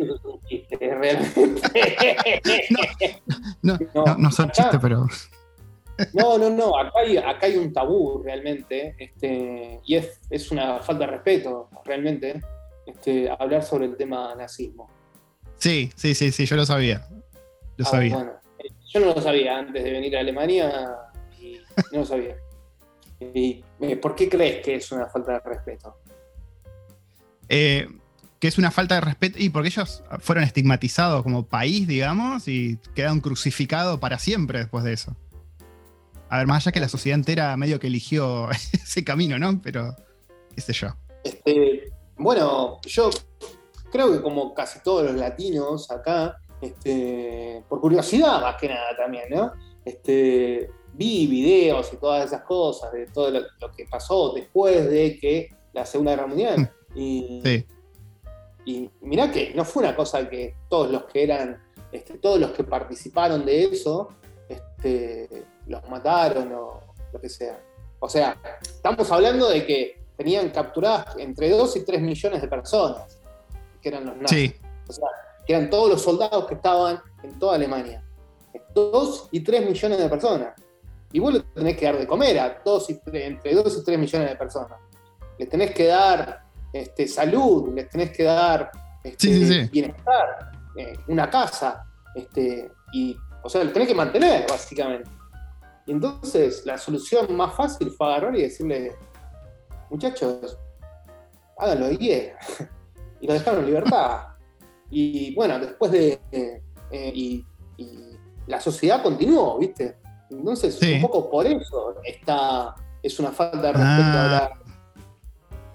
[3.62, 5.08] No, no, no, son chistes, pero.
[6.14, 10.80] No, no, no, acá hay, acá hay un tabú realmente, este, y es, es, una
[10.80, 12.42] falta de respeto realmente
[12.86, 14.90] este, hablar sobre el tema nazismo.
[15.58, 17.08] Sí, sí, sí, sí, yo lo sabía.
[17.78, 18.16] Lo ah, sabía.
[18.16, 18.34] Bueno,
[18.94, 20.96] yo no lo sabía antes de venir a Alemania
[21.40, 21.60] y
[21.92, 22.36] no lo sabía.
[23.20, 25.98] Y, eh, ¿Por qué crees que es una falta de respeto?
[27.48, 27.88] Eh,
[28.46, 32.78] que es una falta de respeto y porque ellos fueron estigmatizados como país, digamos, y
[32.94, 35.16] quedaron crucificados para siempre después de eso.
[36.30, 39.60] A ver, más allá que la sociedad entera medio que eligió ese camino, ¿no?
[39.64, 39.96] Pero,
[40.54, 40.90] qué sé yo.
[41.24, 43.10] Este, bueno, yo
[43.92, 49.26] creo que como casi todos los latinos acá, este, por curiosidad más que nada también,
[49.32, 49.54] ¿no?
[49.84, 55.50] Este, vi videos y todas esas cosas de todo lo, que pasó después de que
[55.74, 56.72] la Segunda Guerra Mundial.
[56.98, 57.66] Y, sí.
[58.66, 62.52] Y mirá que no fue una cosa que todos los que eran, este, todos los
[62.52, 64.10] que participaron de eso,
[64.50, 66.80] este, los mataron o
[67.14, 67.60] lo que sea.
[68.00, 73.20] O sea, estamos hablando de que tenían capturadas entre 2 y 3 millones de personas,
[73.82, 74.56] que eran los nazis.
[74.88, 75.08] O sea,
[75.46, 78.04] que eran todos los soldados que estaban en toda Alemania.
[78.74, 80.54] 2 y 3 millones de personas.
[81.12, 84.00] Y vos le tenés que dar de comer a dos y entre 2 y 3
[84.00, 84.80] millones de personas.
[85.38, 86.45] Les tenés que dar
[86.76, 88.70] este, salud, les tenés que dar
[89.02, 95.10] este, bienestar, eh, una casa, este, y, o sea, les tenés que mantener, básicamente.
[95.86, 98.94] Y entonces la solución más fácil fue agarrar y decirle,
[99.90, 100.58] muchachos,
[101.58, 102.34] háganlo de 10.
[103.22, 104.22] y lo dejaron en libertad.
[104.90, 106.20] Y bueno, después de...
[106.32, 106.62] Eh,
[106.92, 107.46] y,
[108.48, 109.98] la sociedad continuó, ¿viste?
[110.30, 114.65] Entonces, un poco por eso está, es una falta de respeto ah.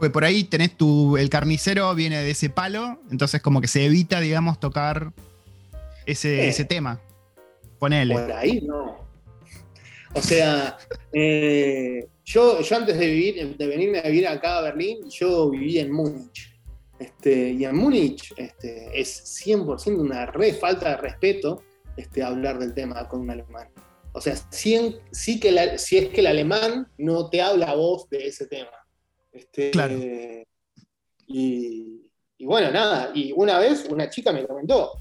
[0.01, 1.19] Pues por ahí tenés tu.
[1.19, 5.13] El carnicero viene de ese palo, entonces como que se evita, digamos, tocar
[6.07, 6.99] ese, ese tema.
[7.79, 8.15] Ponele.
[8.15, 8.99] Por ahí no.
[10.15, 10.79] O sea,
[11.13, 15.79] eh, yo, yo antes de, vivir, de venirme a vivir acá a Berlín, yo viví
[15.79, 16.51] en Múnich.
[16.99, 21.63] Este, y en Múnich este, es 100% una re falta de respeto
[21.99, 23.69] este, hablar del tema con un alemán.
[24.13, 28.09] O sea, sí, sí que si es que el alemán no te habla a vos
[28.09, 28.71] de ese tema.
[29.33, 29.95] Este, claro.
[31.27, 32.03] y,
[32.39, 34.93] y, bueno, nada, y una vez una chica me comentó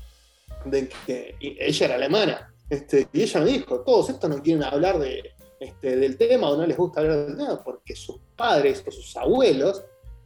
[0.65, 4.99] de que ella era alemana este, y ella me dijo, todos estos no quieren hablar
[4.99, 8.91] de, este, del tema o no les gusta hablar del tema porque sus padres o
[8.91, 9.83] sus abuelos...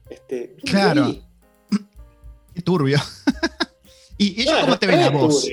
[0.09, 1.15] Este, claro.
[2.53, 2.99] Qué turbio.
[4.17, 5.49] ¿Y ellos cómo te ven a vos?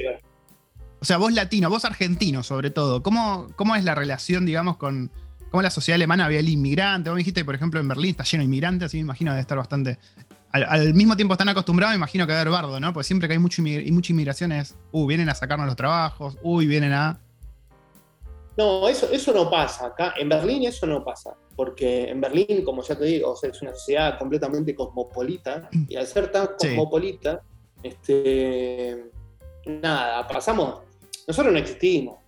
[1.00, 3.02] O sea, vos latino, vos argentino sobre todo.
[3.02, 5.12] ¿Cómo, cómo es la relación, digamos, con
[5.50, 7.10] cómo la sociedad alemana ve al inmigrante?
[7.10, 9.40] Vos me dijiste, por ejemplo, en Berlín está lleno de inmigrantes, así me imagino de
[9.40, 9.98] estar bastante
[10.52, 12.92] al, mismo tiempo están acostumbrados, imagino que a ver bardo, ¿no?
[12.92, 16.36] Porque siempre que hay mucho y mucha inmigración es, uh, vienen a sacarnos los trabajos,
[16.42, 17.20] uy, vienen a.
[18.56, 19.86] No, eso, eso no pasa.
[19.86, 21.34] Acá en Berlín eso no pasa.
[21.54, 25.68] Porque en Berlín, como ya te digo, es una sociedad completamente cosmopolita.
[25.88, 27.42] Y al ser tan cosmopolita,
[27.82, 29.10] este,
[29.66, 30.80] nada, pasamos.
[31.28, 32.18] Nosotros no existimos.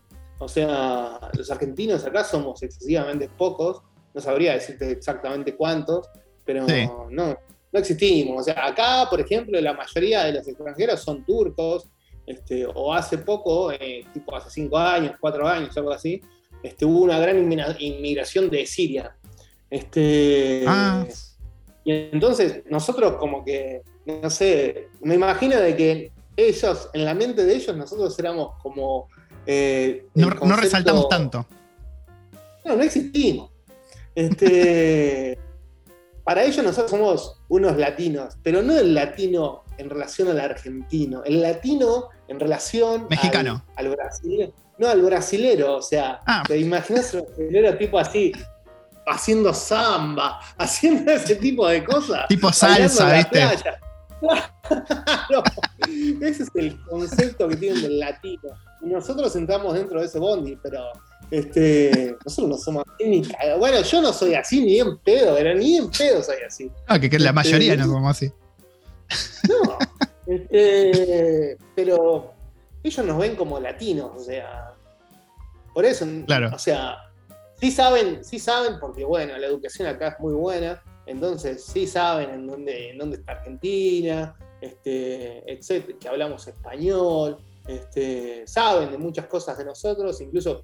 [0.45, 3.83] O sea, los argentinos acá somos excesivamente pocos
[4.15, 6.09] no sabría decirte exactamente cuántos,
[6.45, 6.67] pero
[7.11, 7.39] no,
[7.73, 8.43] no existimos.
[8.43, 11.89] O sea, acá, por ejemplo, la mayoría de los extranjeros son turcos,
[12.27, 16.21] este, o hace poco, eh, tipo hace cinco años, cuatro años, algo así,
[16.63, 17.39] este, hubo una gran
[17.79, 19.17] inmigración de Siria.
[19.71, 21.07] Este, ah.
[21.85, 27.45] Y entonces nosotros como que, no sé, me imagino de que ellos, en la mente
[27.45, 29.09] de ellos, nosotros éramos como...
[29.47, 31.47] Eh, no, resaltamos tanto.
[32.65, 33.51] No, no existimos.
[34.15, 35.39] Este,
[36.25, 41.43] para ellos nosotros somos unos latinos, pero no el latino en relación al argentino, el
[41.43, 43.65] latino en relación Mexicano.
[43.77, 44.53] Al, brasileño.
[44.79, 46.43] No, al brasilero, o sea, ah.
[46.47, 48.33] te imaginas un brasilero tipo así,
[49.07, 52.27] haciendo samba, haciendo ese tipo de cosas.
[52.29, 53.43] Tipo salsa, ¿viste?
[56.21, 58.51] ese es el concepto que tienen del latino.
[58.83, 60.85] Y nosotros entramos dentro de ese bondi, pero
[61.31, 63.23] este, nosotros no somos así ni
[63.59, 66.71] Bueno, yo no soy así ni en pedo, pero ni en pedo soy así.
[66.87, 68.33] Ah, que, la este, mayoría no somos así.
[69.49, 69.79] No,
[70.27, 72.33] este, pero
[72.83, 74.75] ellos nos ven como latinos, o sea,
[75.73, 76.51] por eso, claro.
[76.55, 76.97] o sea,
[77.61, 82.31] sí saben, sí saben, porque bueno, la educación acá es muy buena, entonces sí saben
[82.31, 89.27] en dónde, en dónde está Argentina, este, etcétera, que hablamos español, este, saben de muchas
[89.27, 90.63] cosas de nosotros, incluso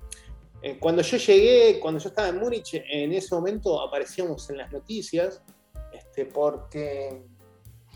[0.61, 4.73] eh, cuando yo llegué, cuando yo estaba en Múnich, en ese momento aparecíamos en las
[4.73, 5.43] noticias,
[5.93, 7.23] este, porque...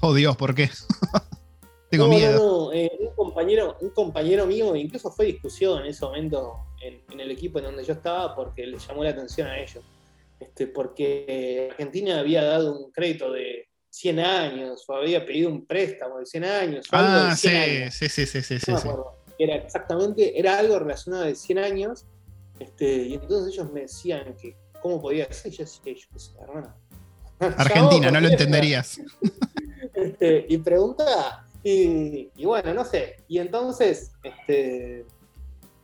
[0.00, 0.70] Oh Dios, ¿por qué?
[1.90, 2.38] Tengo miedo.
[2.38, 2.72] No, no.
[2.72, 7.59] Eh, un, compañero, un compañero mío, incluso fue discusión en ese momento en, el equipo
[7.59, 9.84] en donde yo estaba, porque le llamó la atención a ellos.
[10.40, 16.18] Este, porque Argentina había dado un crédito de 100 años, o había pedido un préstamo
[16.18, 16.86] de 100 años.
[16.90, 17.51] O algo ah, sí,
[17.90, 18.72] sí, sí, sí, sí, sí,
[19.38, 22.07] Era exactamente, era algo relacionado de 100 años,
[22.59, 26.74] este, y entonces ellos me decían que cómo podía ser, y yo decía, hermano.
[27.59, 29.01] Argentina, no lo entenderías.
[29.95, 33.16] Este, y pregunta, y, bueno, no sé.
[33.28, 35.05] Y entonces, este,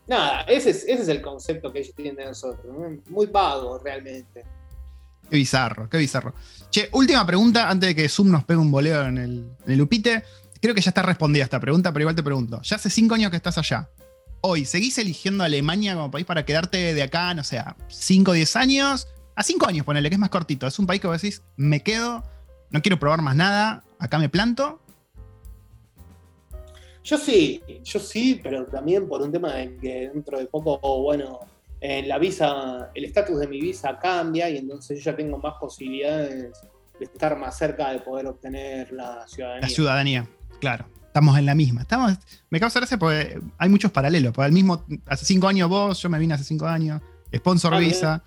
[0.06, 2.74] nada, ese es, ese es el concepto que ellos tienen de nosotros.
[3.10, 4.44] Muy vago, realmente.
[5.30, 6.34] Qué bizarro, qué bizarro.
[6.70, 9.80] Che, última pregunta antes de que Zoom nos pegue un boleo en el, en el
[9.80, 10.24] Upite.
[10.60, 12.60] Creo que ya está respondida esta pregunta, pero igual te pregunto.
[12.62, 13.88] Ya hace cinco años que estás allá.
[14.40, 18.34] Hoy, ¿seguís eligiendo Alemania como país para quedarte de acá, no sé, a 5 o
[18.34, 19.08] 10 años?
[19.34, 20.66] A 5 años, ponele, que es más cortito.
[20.66, 22.24] Es un país que vos decís, me quedo,
[22.70, 24.80] no quiero probar más nada, acá me planto
[27.08, 31.40] yo sí, yo sí, pero también por un tema de que dentro de poco, bueno,
[31.80, 35.54] eh, la visa, el estatus de mi visa cambia y entonces yo ya tengo más
[35.60, 36.52] posibilidades
[36.98, 39.62] de estar más cerca de poder obtener la ciudadanía.
[39.62, 40.28] La ciudadanía,
[40.60, 40.86] claro.
[41.06, 41.82] Estamos en la misma.
[41.82, 42.16] Estamos,
[42.50, 44.32] me causa gracia porque hay muchos paralelos.
[44.32, 47.00] Porque mismo, hace cinco años vos, yo me vine hace cinco años.
[47.34, 48.22] Sponsor ah, visa.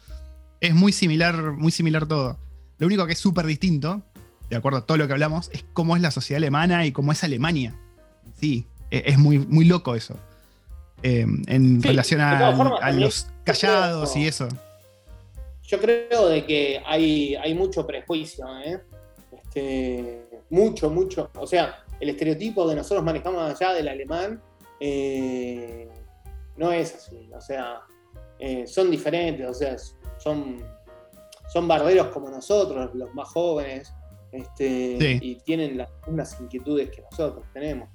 [0.59, 2.37] Es muy similar, muy similar todo.
[2.79, 4.01] Lo único que es súper distinto,
[4.49, 7.11] de acuerdo a todo lo que hablamos, es cómo es la sociedad alemana y cómo
[7.11, 7.75] es Alemania.
[8.39, 10.17] Sí, e, es muy, muy loco eso.
[11.03, 14.47] Eh, en relación a, los callados y eso.
[15.63, 18.81] Yo creo de que hay, hay mucho prejuicio, ¿eh?
[19.31, 21.29] este, mucho, mucho.
[21.35, 24.41] O sea, el estereotipo que nosotros manejamos allá del alemán
[24.79, 25.87] eh,
[26.57, 27.29] no es así.
[27.33, 27.81] O sea,
[28.65, 29.75] son diferentes, o sea,
[30.17, 30.63] son,
[31.53, 33.93] son barberos como nosotros, los más jóvenes,
[34.31, 37.89] este, y tienen las mismas inquietudes que nosotros tenemos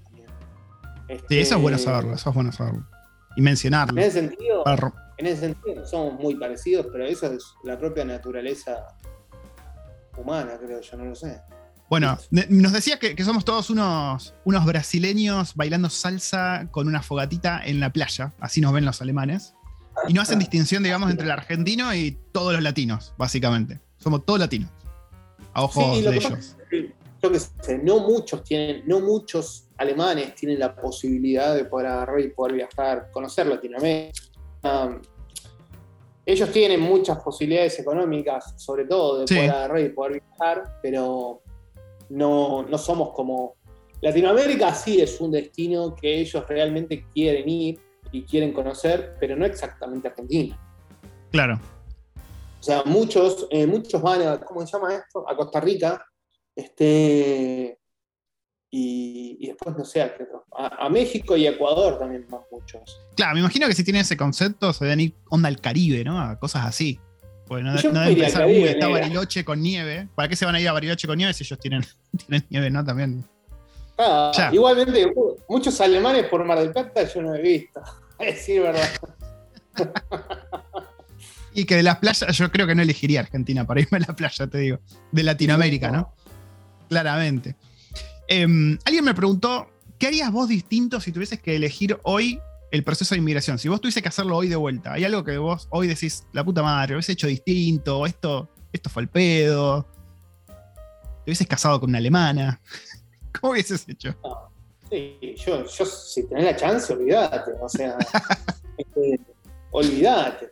[1.28, 2.84] sí, eso es bueno este, saberlo, eso es bueno saberlo.
[3.36, 4.00] Y mencionarlo.
[4.00, 4.64] En ese sentido,
[5.18, 8.86] en ese sentido somos muy parecidos, pero eso es la propia naturaleza
[10.16, 11.40] humana, creo yo, no lo sé.
[11.88, 17.78] Bueno, nos decías que, somos todos unos, unos brasileños bailando salsa con una fogatita en
[17.78, 19.54] la playa, así nos ven los alemanes.
[20.08, 23.80] Y no hacen distinción, digamos, entre el argentino y todos los latinos, básicamente.
[23.96, 24.70] Somos todos latinos.
[25.54, 26.56] A ojos de ellos.
[27.30, 32.28] Que sé, no muchos tienen, no muchos alemanes tienen la posibilidad de poder agarrar y
[32.28, 34.20] poder viajar, conocer Latinoamérica.
[36.24, 41.42] ellos tienen muchas posibilidades económicas, sobre todo, de poder agarrar y poder viajar, pero
[42.08, 43.54] no, no somos como...
[44.00, 47.80] Latinoamérica sí es un destino que ellos realmente quieren ir
[48.12, 50.58] y quieren conocer, pero no exactamente Argentina.
[51.30, 51.58] Claro.
[52.60, 55.28] O sea, muchos, eh, muchos van a, ¿cómo se llama esto?
[55.28, 56.04] A Costa Rica,
[56.56, 57.78] este,
[58.70, 60.26] y, después no sé a qué
[60.56, 63.00] A, México y Ecuador también más muchos.
[63.14, 66.20] Claro, me imagino que si tienen ese concepto se deben ir onda al Caribe, ¿no?
[66.20, 66.98] A cosas así.
[67.46, 70.08] Pues no, no deben pensar, uy, está Bariloche con nieve.
[70.14, 71.84] ¿Para qué se van a ir a Bariloche con nieve si ellos tienen,
[72.26, 72.84] tienen nieve, no?
[72.84, 73.24] También.
[73.98, 75.12] Ah, igualmente,
[75.48, 77.80] muchos alemanes por Mar del Plata yo no he visto.
[78.18, 78.88] Decir verdad.
[81.56, 84.14] Y que de las playas, yo creo que no elegiría Argentina para irme a la
[84.14, 84.78] playa, te digo.
[85.10, 86.14] De Latinoamérica, ¿no?
[86.88, 87.56] Claramente.
[88.28, 89.68] Em, alguien me preguntó,
[89.98, 93.58] ¿qué harías vos distinto si tuvieses que elegir hoy el proceso de inmigración?
[93.58, 96.44] Si vos tuviese que hacerlo hoy de vuelta, ¿hay algo que vos hoy decís, la
[96.44, 99.86] puta madre, lo hubiese hecho distinto, esto, esto fue el pedo?
[100.46, 102.60] ¿Te hubieses casado con una alemana?
[103.40, 104.16] ¿Cómo hubieses hecho?
[104.90, 107.52] sí, yo, yo si tenés la chance, olvídate.
[107.60, 107.98] O sea,
[108.78, 109.20] este,
[109.70, 110.50] olvídate.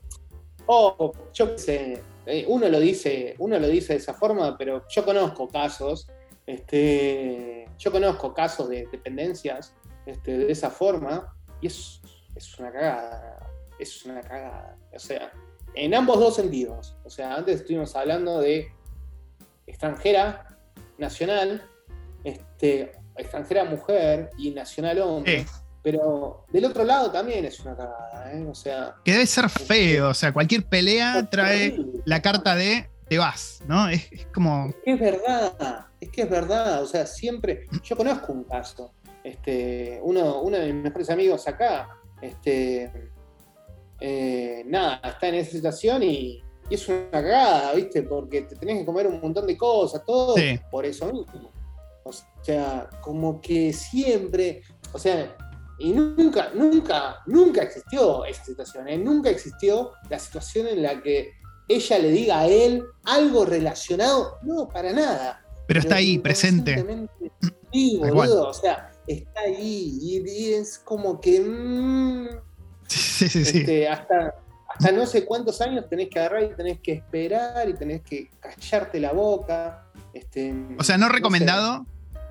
[0.66, 4.84] O yo qué sé, eh, uno lo dice, uno lo dice de esa forma, pero
[4.88, 6.08] yo conozco casos,
[6.46, 9.74] este, yo conozco casos de dependencias
[10.06, 12.00] este, de esa forma, y es,
[12.34, 14.76] es una cagada, es una cagada.
[14.94, 15.32] O sea,
[15.74, 16.96] en ambos dos sentidos.
[17.04, 18.70] O sea, antes estuvimos hablando de
[19.66, 20.58] extranjera,
[20.98, 21.68] nacional,
[22.22, 25.46] este, extranjera mujer y nacional hombre.
[25.82, 28.46] Pero del otro lado también es una cagada, ¿eh?
[28.48, 28.94] O sea.
[29.04, 31.76] Que debe ser feo, o sea, cualquier pelea trae
[32.06, 33.88] la carta de te vas, ¿no?
[33.88, 34.72] Es, como.
[34.86, 37.66] Es verdad, es que es verdad, o sea, siempre.
[37.82, 38.92] Yo conozco un caso.
[39.22, 41.88] Este, uno, uno de mis mejores amigos acá,
[42.20, 43.10] este,
[44.00, 48.02] eh, nada, está en esa situación y, es una cagada, ¿viste?
[48.02, 50.34] Porque te tenés que comer un montón de cosas, todo
[50.70, 51.50] por eso mismo.
[52.04, 55.36] O sea, como que siempre, o sea,
[55.78, 58.96] y nunca, nunca, nunca existió esa situación, ¿eh?
[58.96, 61.32] nunca existió la situación en la que
[61.68, 65.43] ella le diga a él algo relacionado, no, para nada.
[65.66, 67.08] Pero, está ahí, presente.
[67.74, 71.40] Sí, boludo, o sea, está ahí y, es como que...
[71.40, 72.28] Mm,
[72.86, 73.58] sí, sí, sí.
[73.58, 74.32] Este, hasta,
[74.68, 78.30] hasta no sé cuántos años tenés que agarrar y tenés que esperar y tenés que
[78.38, 79.86] callarte la boca.
[80.12, 81.84] Este, o sea, no recomendado,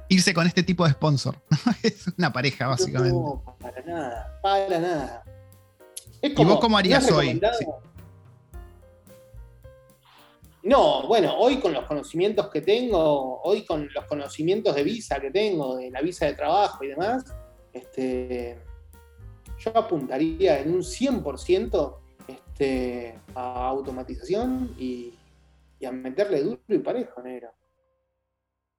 [0.07, 1.41] irse con este tipo de sponsor.
[1.83, 3.13] es una pareja, básicamente.
[3.13, 5.23] No, para nada, para nada.
[6.21, 7.41] ¿Y vos cómo harías hoy?
[10.63, 15.29] No, bueno, hoy con los conocimientos que tengo, hoy con los conocimientos de visa que
[15.29, 17.25] tengo, de la visa de trabajo y demás,
[17.73, 18.57] este,
[19.59, 21.97] yo apuntaría en un 100%
[22.27, 25.13] este, a automatización y,
[25.81, 27.51] y, a meterle duro y parejo, negro.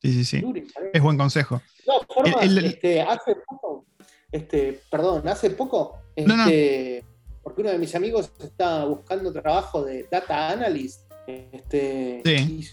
[0.01, 0.45] Sí, sí, sí.
[0.91, 1.61] Es buen consejo.
[1.87, 3.85] No, forma, Este, hace poco,
[4.32, 7.05] este, perdón, hace poco, este,
[7.43, 12.22] porque uno de mis amigos está buscando trabajo de data analyst, este,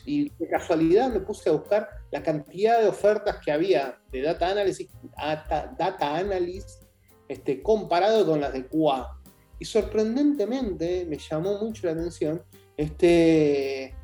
[0.05, 4.49] y, de casualidad me puse a buscar la cantidad de ofertas que había de data
[4.49, 6.83] analyst, data, data analyst
[7.27, 9.17] este, comparado con las de QA.
[9.59, 12.43] Y sorprendentemente me llamó mucho la atención.
[12.75, 13.95] Este,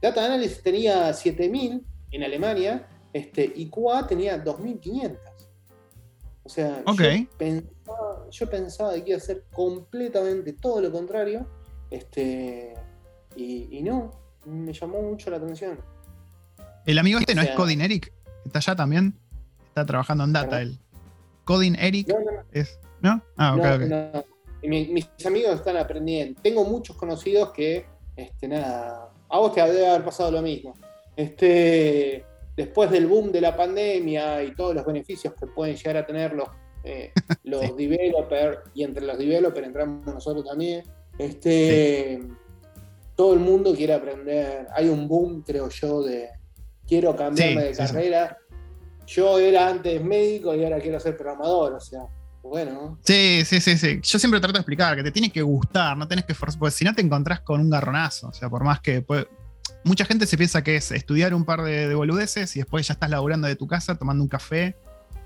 [0.00, 5.18] Data Analyst tenía 7000 en Alemania este, y QA tenía 2.500.
[6.42, 6.82] O sea,
[8.30, 11.46] yo, pensaba, que iba a ser completamente todo lo contrario,
[11.90, 12.74] este,
[13.36, 14.10] y, no,
[14.44, 15.78] me llamó mucho la atención.
[16.86, 18.12] El amigo este no es Coding Eric,
[18.44, 19.18] está allá también,
[19.66, 20.78] está trabajando en data él.
[21.44, 22.16] Coding Eric no,
[22.52, 23.22] es, ¿no?
[23.36, 24.24] Ah, ok,
[24.62, 26.40] mis amigos están aprendiendo.
[26.42, 30.74] Tengo muchos conocidos que, este, nada, a vos te debe haber pasado lo mismo
[31.20, 32.24] este,
[32.56, 36.32] después del boom de la pandemia y todos los beneficios que pueden llegar a tener
[36.32, 36.48] los,
[36.84, 37.12] eh,
[37.44, 40.84] los developers, y entre los developers entramos nosotros también,
[41.18, 42.22] este,
[43.20, 44.66] todo el mundo quiere aprender.
[44.74, 46.30] Hay un boom, creo yo, de
[46.88, 48.38] quiero cambiarme de carrera.
[49.06, 52.00] Yo era antes médico y ahora quiero ser programador, o sea.
[52.42, 52.98] Bueno.
[53.04, 54.00] Sí, sí, sí, sí.
[54.02, 56.74] Yo siempre trato de explicar que te tiene que gustar, no tenés que forzar, porque
[56.74, 59.04] si no te encontrás con un garronazo, o sea, por más que
[59.84, 63.10] mucha gente se piensa que es estudiar un par de, boludeces y después ya estás
[63.10, 64.78] laburando de tu casa tomando un café,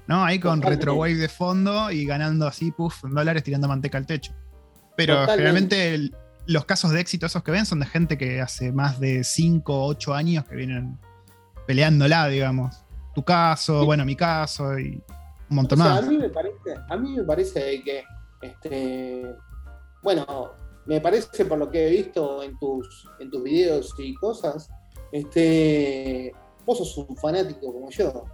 [0.08, 0.24] ¿no?
[0.24, 4.32] Ahí con retrowave de fondo y ganando así, puff, dólares tirando manteca al techo.
[4.96, 6.10] Pero generalmente
[6.46, 9.74] los casos de éxito esos que ven son de gente que hace más de 5
[9.74, 10.98] o 8 años que vienen
[11.66, 12.84] peleándola, digamos.
[13.14, 15.02] Tu caso, bueno, mi caso y
[15.50, 15.98] un montón más.
[15.98, 18.02] A mí me parece, a mí me parece que,
[18.42, 19.34] este,
[20.02, 20.52] bueno,
[20.86, 24.68] me parece por lo que he visto en tus, en tus videos y cosas,
[25.12, 26.32] este,
[26.64, 28.24] vos sos un fanático como yo.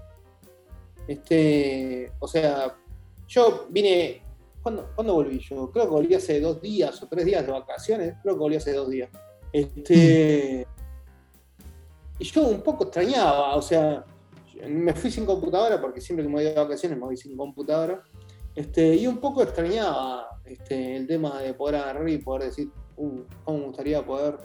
[1.07, 2.75] Este, o sea,
[3.29, 4.23] yo vine,
[4.63, 5.71] ¿cuándo, volví yo?
[5.71, 8.73] Creo que volví hace dos días o tres días de vacaciones, creo que volví hace
[8.73, 9.11] dos días.
[9.53, 10.67] Este,
[12.19, 14.05] y yo un poco extrañaba, o sea,
[14.69, 18.03] me fui sin computadora porque siempre que me voy de vacaciones me voy sin computadora.
[18.55, 23.21] Este, y un poco extrañaba este, el tema de poder agarrar y poder decir, uh,
[23.45, 24.39] cómo me gustaría poder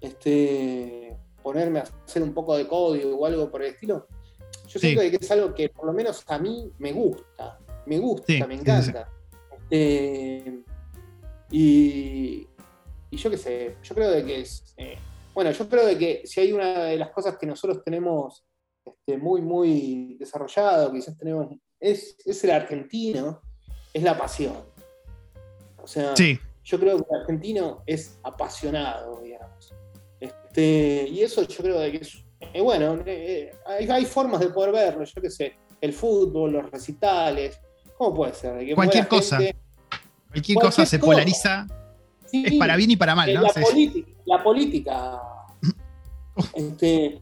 [0.00, 4.06] este, ponerme a hacer un poco de código o algo por el estilo.
[4.68, 8.46] Yo siento que es algo que por lo menos a mí me gusta, me gusta,
[8.46, 9.08] me encanta.
[9.68, 10.62] Este,
[11.50, 12.46] y,
[13.10, 14.96] y yo qué sé, yo creo de que es, eh,
[15.34, 18.44] bueno, yo creo de que si hay una de las cosas que nosotros tenemos
[18.84, 21.48] este, muy, muy desarrollado, quizás tenemos,
[21.80, 23.42] es, es el argentino,
[23.92, 24.56] es la pasión.
[25.82, 29.72] O sea, yo creo que el argentino es apasionado, digamos.
[30.20, 35.04] Este, y eso yo creo que es, eh, bueno, eh, hay, formas de poder verlo,
[35.04, 37.60] yo qué sé, el fútbol, los recitales,
[37.96, 38.74] ¿cómo puede ser?
[38.74, 39.38] cualquier cosa.
[40.30, 41.66] cualquier, cosa se polariza.
[42.32, 43.42] es para bien y para mal, ¿no?
[43.42, 43.52] La,
[44.24, 45.20] la política.
[46.54, 47.20] este,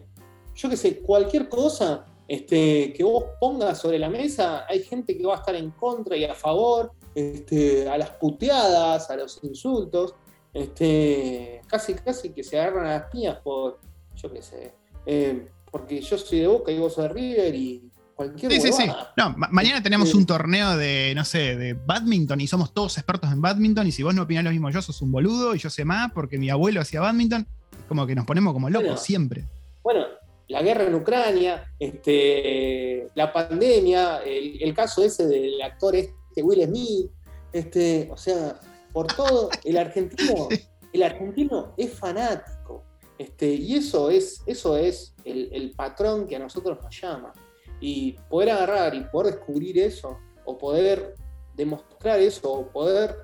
[0.54, 5.26] yo qué sé, cualquier cosa este, que vos pongas sobre la mesa, hay gente que
[5.26, 10.14] va a estar en contra y a favor, este, a las puteadas, a los insultos,
[10.52, 13.78] este, casi casi que se agarran a las piñas por,
[14.14, 14.72] yo qué sé,
[15.04, 18.72] eh, porque yo soy de Boca y vos sos de River y cualquier Sí, sí,
[18.72, 18.84] sí.
[19.16, 23.40] No, mañana tenemos un torneo de, no sé, de badminton y somos todos expertos en
[23.40, 25.84] badminton y si vos no opinás lo mismo yo, sos un boludo y yo sé
[25.84, 27.46] más porque mi abuelo hacía badminton,
[27.88, 29.44] como que nos ponemos como locos siempre.
[29.82, 30.04] Bueno,
[30.48, 37.10] la guerra en Ucrania, este, la pandemia, el, caso ese del actor este Will Smith,
[37.52, 38.58] este, o sea,
[38.92, 40.48] por todo, el argentino,
[40.92, 42.84] el argentino es fanático.
[43.18, 47.32] Este, y eso es, eso es el, patrón que a nosotros nos llama.
[47.80, 51.14] Y poder agarrar y poder descubrir eso, o poder
[51.54, 53.16] demostrar eso, o poder,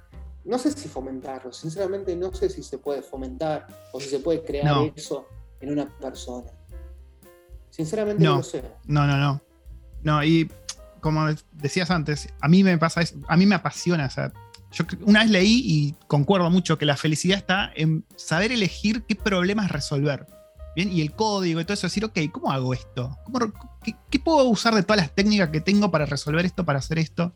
[0.44, 4.42] no sé si fomentarlo, sinceramente no sé si se puede fomentar o si se puede
[4.42, 5.26] crear eso
[5.60, 6.50] en una persona.
[7.70, 8.62] Sinceramente no, lo sé.
[8.86, 9.40] No, no, no.
[10.02, 10.50] No, y
[11.00, 14.06] como decías antes, a mí me pasa, a mí me apasiona.
[14.06, 14.32] O sea,
[14.72, 19.14] yo una vez leí y concuerdo mucho que la felicidad está en saber elegir qué
[19.14, 20.26] problemas resolver.
[20.76, 23.18] Bien, y el código y todo eso, decir, ok, ¿cómo hago esto?
[23.82, 27.32] qué, puedo usar de todas las técnicas que tengo para resolver esto, para hacer esto?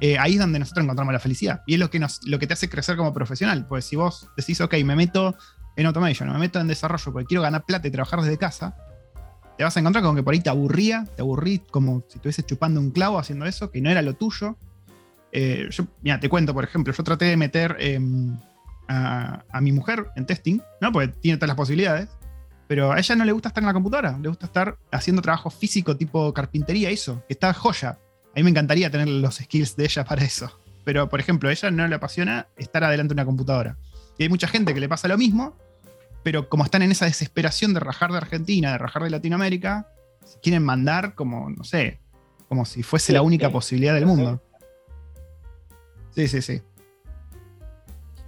[0.00, 1.62] Eh, ahí es donde nosotros encontramos la felicidad.
[1.66, 3.66] Y es lo que, lo que te hace crecer como profesional.
[3.66, 5.36] Pues si vos decís, ok, me meto
[5.76, 8.76] en automation, me meto en desarrollo porque quiero ganar plata y trabajar desde casa,
[9.56, 12.46] te vas a encontrar con que por ahí te aburría, te aburrí como si estuvieses
[12.46, 14.56] chupando un clavo haciendo eso, que no era lo tuyo.
[15.30, 15.68] Eh,
[16.02, 18.36] mira, te cuento, por ejemplo, yo traté de meter em,
[18.88, 20.92] a, mi mujer en testing, ¿no?
[20.92, 22.08] Porque tiene todas las posibilidades,
[22.72, 25.50] pero a ella no le gusta estar en la computadora, le gusta estar haciendo trabajo
[25.50, 27.98] físico tipo carpintería, eso, que está joya.
[28.30, 30.58] A mí me encantaría tener los skills de ella para eso.
[30.82, 33.76] Pero, por ejemplo, a ella no le apasiona estar adelante de una computadora.
[34.16, 35.54] Y hay mucha gente que le pasa lo mismo,
[36.22, 39.88] pero como están en esa desesperación de rajar de Argentina, de rajar de Latinoamérica,
[40.42, 42.00] quieren mandar como, no sé,
[42.48, 44.42] como si fuese la única posibilidad del mundo.
[46.14, 46.62] Sí, sí, sí.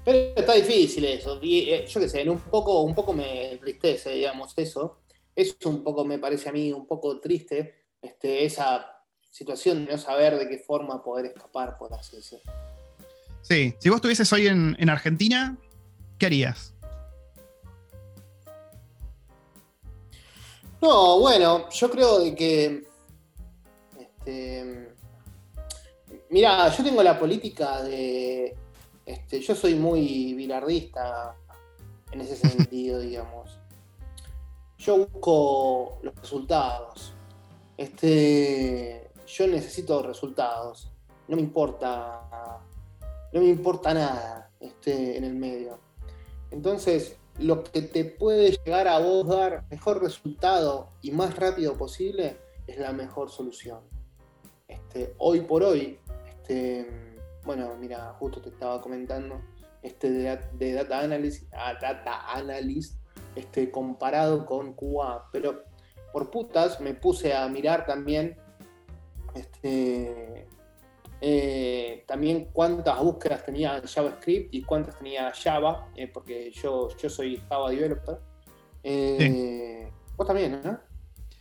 [0.04, 1.40] Pero está difícil eso.
[1.42, 5.00] Eh, yo qué sé, un poco, un poco me entristece, digamos, eso.
[5.34, 9.98] Eso un poco me parece a mí un poco triste, este, esa situación de no
[9.98, 12.52] saber de qué forma poder escapar, por así decirlo.
[13.42, 15.58] Sí, si vos estuvieses hoy en, en Argentina,
[16.18, 16.74] ¿qué harías?
[20.84, 22.86] No, bueno, yo creo de que.
[23.98, 24.94] Este,
[26.28, 28.54] mira, yo tengo la política de.
[29.06, 31.36] Este, yo soy muy bilardista
[32.12, 33.58] en ese sentido, digamos.
[34.78, 37.14] Yo busco los resultados.
[37.76, 40.90] Este, yo necesito resultados.
[41.28, 42.60] No me importa.
[43.32, 45.78] No me importa nada este, en el medio.
[46.50, 52.36] Entonces, lo que te puede llegar a vos dar mejor resultado y más rápido posible
[52.66, 53.80] es la mejor solución.
[54.68, 55.98] Este, hoy por hoy,
[56.28, 57.03] este,
[57.44, 59.40] bueno, mira, justo te estaba comentando
[59.82, 62.98] este de, Data Analysis, ah, Data Analyst
[63.34, 65.64] este, comparado con QA, pero
[66.12, 68.36] por putas me puse a mirar también
[69.34, 70.46] este,
[71.20, 77.40] eh, también cuántas búsquedas tenía JavaScript y cuántas tenía Java, eh, porque yo, yo soy
[77.48, 78.18] Java developer.
[78.82, 80.78] Eh, vos también, ¿no?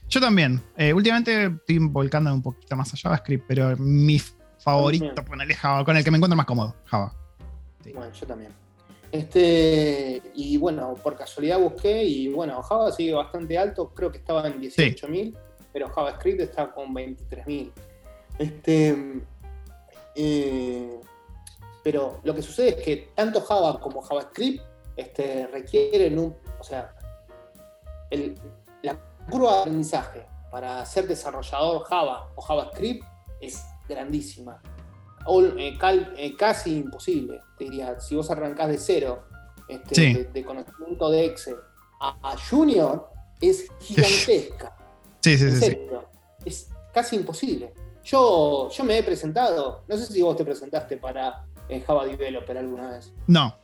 [0.09, 0.61] Yo también.
[0.93, 4.19] últimamente estoy volcando un poquito más a JavaScript, pero mi
[4.63, 7.13] favorito, ponele Java, con el que me encuentro más cómodo, Java.
[7.93, 8.51] Bueno, yo también.
[9.11, 14.47] Este, y bueno, por casualidad busqué y bueno, Java sigue bastante alto, creo que estaba
[14.47, 15.37] en 18.000,
[15.71, 17.71] pero JavaScript está con 23.000.
[18.39, 19.21] Este,
[20.15, 20.99] eh,
[21.83, 24.63] pero lo que sucede es que tanto Java como JavaScript
[24.95, 26.35] este, requieren un.
[26.59, 26.95] O sea,
[28.81, 28.97] la
[29.29, 33.03] curva de aprendizaje para ser desarrollador Java o JavaScript
[33.41, 34.61] es grandísima.
[35.25, 35.77] O, eh,
[36.17, 37.99] eh, casi imposible, te diría.
[37.99, 39.23] Si vos arrancás de cero
[39.67, 41.55] este, de, conocimiento de Excel
[41.99, 43.09] a, Junior,
[43.39, 44.75] es gigantesca.
[45.21, 45.77] sí, sí, sí.
[46.43, 47.73] Es casi imposible.
[48.03, 52.57] Yo, yo me he presentado, no sé si vos te presentaste para eh, Java Developer
[52.57, 53.13] alguna vez.
[53.27, 53.55] No.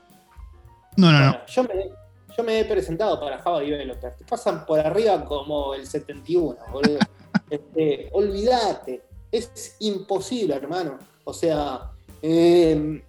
[0.95, 1.45] No, no, no.
[1.45, 1.91] Yo me,
[2.37, 4.15] yo me he presentado para Java Developer.
[4.15, 6.99] Te pasan por arriba como el 71, boludo.
[7.49, 9.08] Este, olvídate.
[9.31, 10.97] Es imposible, hermano.
[11.23, 13.03] O sea, eh,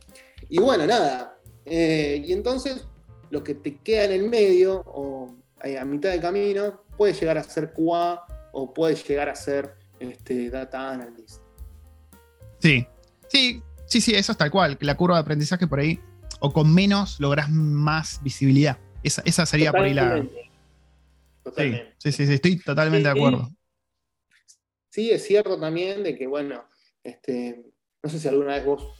[0.48, 1.38] y bueno, nada.
[1.64, 2.86] Eh, y entonces,
[3.30, 7.42] lo que te queda en el medio, o a mitad de camino, puede llegar a
[7.42, 11.40] ser QA o puede llegar a ser este, Data Analyst.
[12.58, 12.86] Sí,
[13.28, 14.76] sí, sí, sí, eso es tal cual.
[14.80, 16.00] La curva de aprendizaje por ahí,
[16.40, 18.78] o con menos, logras más visibilidad.
[19.02, 20.26] Esa, sería por ahí la.
[21.42, 21.94] Totalmente.
[21.98, 23.50] Sí, sí, sí, estoy totalmente de acuerdo.
[24.90, 26.64] Sí, es cierto también de que, bueno,
[27.02, 27.64] este,
[28.02, 28.92] no sé si alguna vez vos,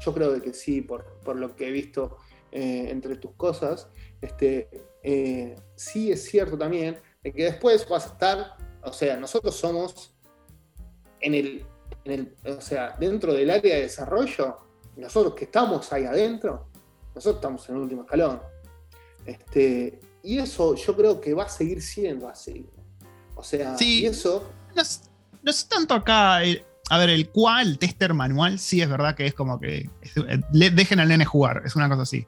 [0.00, 2.18] yo creo que sí, por, lo que he visto
[2.52, 3.88] eh, entre tus cosas,
[4.20, 4.68] este,
[5.02, 10.14] eh, sí es cierto también de que después vas a estar, o sea, nosotros somos
[11.20, 11.66] en el,
[12.04, 14.58] en el, o sea, dentro del área de desarrollo,
[14.96, 16.68] nosotros que estamos ahí adentro,
[17.14, 18.42] nosotros estamos en el último escalón.
[19.24, 22.68] Este, y eso yo creo que va a seguir siendo así.
[23.34, 24.50] O sea, y eso.
[24.74, 24.82] No
[25.44, 26.36] es, tanto acá.
[26.36, 29.88] a ver, el cual, tester manual, sí es verdad que es como que.
[30.52, 32.26] dejen al nene jugar, es una cosa así.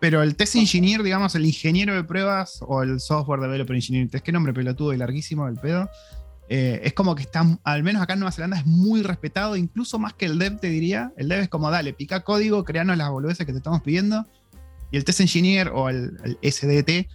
[0.00, 4.22] Pero el test engineer, digamos, el ingeniero de pruebas o el software developer engineer, es
[4.22, 5.90] que nombre pelotudo y larguísimo el pedo.
[6.50, 9.98] Eh, es como que está, al menos acá en Nueva Zelanda, es muy respetado, incluso
[9.98, 11.12] más que el dev, te diría.
[11.16, 14.24] El dev es como, dale, pica código, creanos las boludeces que te estamos pidiendo
[14.90, 17.08] y el test engineer o el, SDT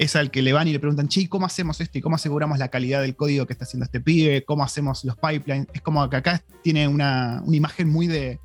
[0.00, 2.58] es al que le van y le preguntan, chi, ¿cómo hacemos esto y cómo aseguramos
[2.58, 4.46] la calidad del código que está haciendo este pibe?
[4.46, 5.66] ¿Cómo hacemos los pipelines?
[5.74, 8.40] Es como que acá tiene una, imagen muy de,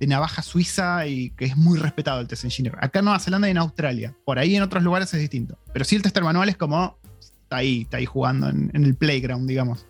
[0.00, 2.76] navaja suiza y que es muy respetado el test engineer.
[2.80, 4.16] Acá en Nueva Zelanda y en Australia.
[4.24, 5.58] Por ahí en otros lugares es distinto.
[5.70, 9.46] Pero sí el tester manual es como, está ahí, está ahí jugando en, el playground,
[9.46, 9.84] digamos.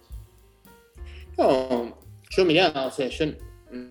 [1.39, 1.97] No,
[2.31, 3.09] yo mirá, o sea,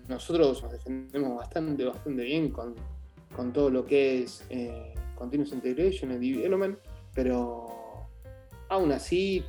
[0.06, 2.74] nosotros nos defendemos bastante, bastante bien con
[3.36, 6.78] con todo lo que es eh, Continuous Integration y Development,
[7.16, 8.08] pero
[8.68, 9.44] aún así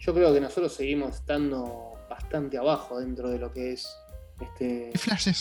[0.00, 3.88] yo creo que nosotros seguimos estando bastante abajo dentro de lo que es
[4.40, 4.92] este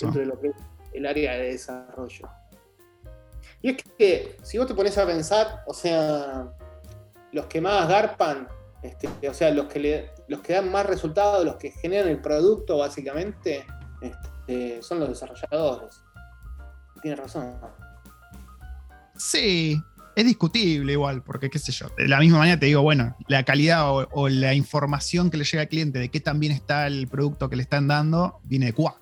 [0.02, 0.56] dentro de lo que es
[0.94, 2.30] el área de desarrollo.
[3.62, 6.52] Y es que si vos te pones a pensar, o sea,
[7.32, 8.48] los que más garpan,
[8.84, 12.22] este, o sea, los que le, los que dan más resultados, los que generan el
[12.22, 13.66] producto básicamente,
[14.02, 16.04] este, son los desarrolladores
[17.02, 17.60] tiene razón.
[19.16, 19.82] Sí,
[20.18, 23.44] es discutible igual, porque qué sé yo, de la misma manera te digo, bueno, la
[23.44, 27.08] calidad o, la información que le llega al cliente de qué tan bien está el
[27.08, 28.96] producto que le están dando, viene de QA,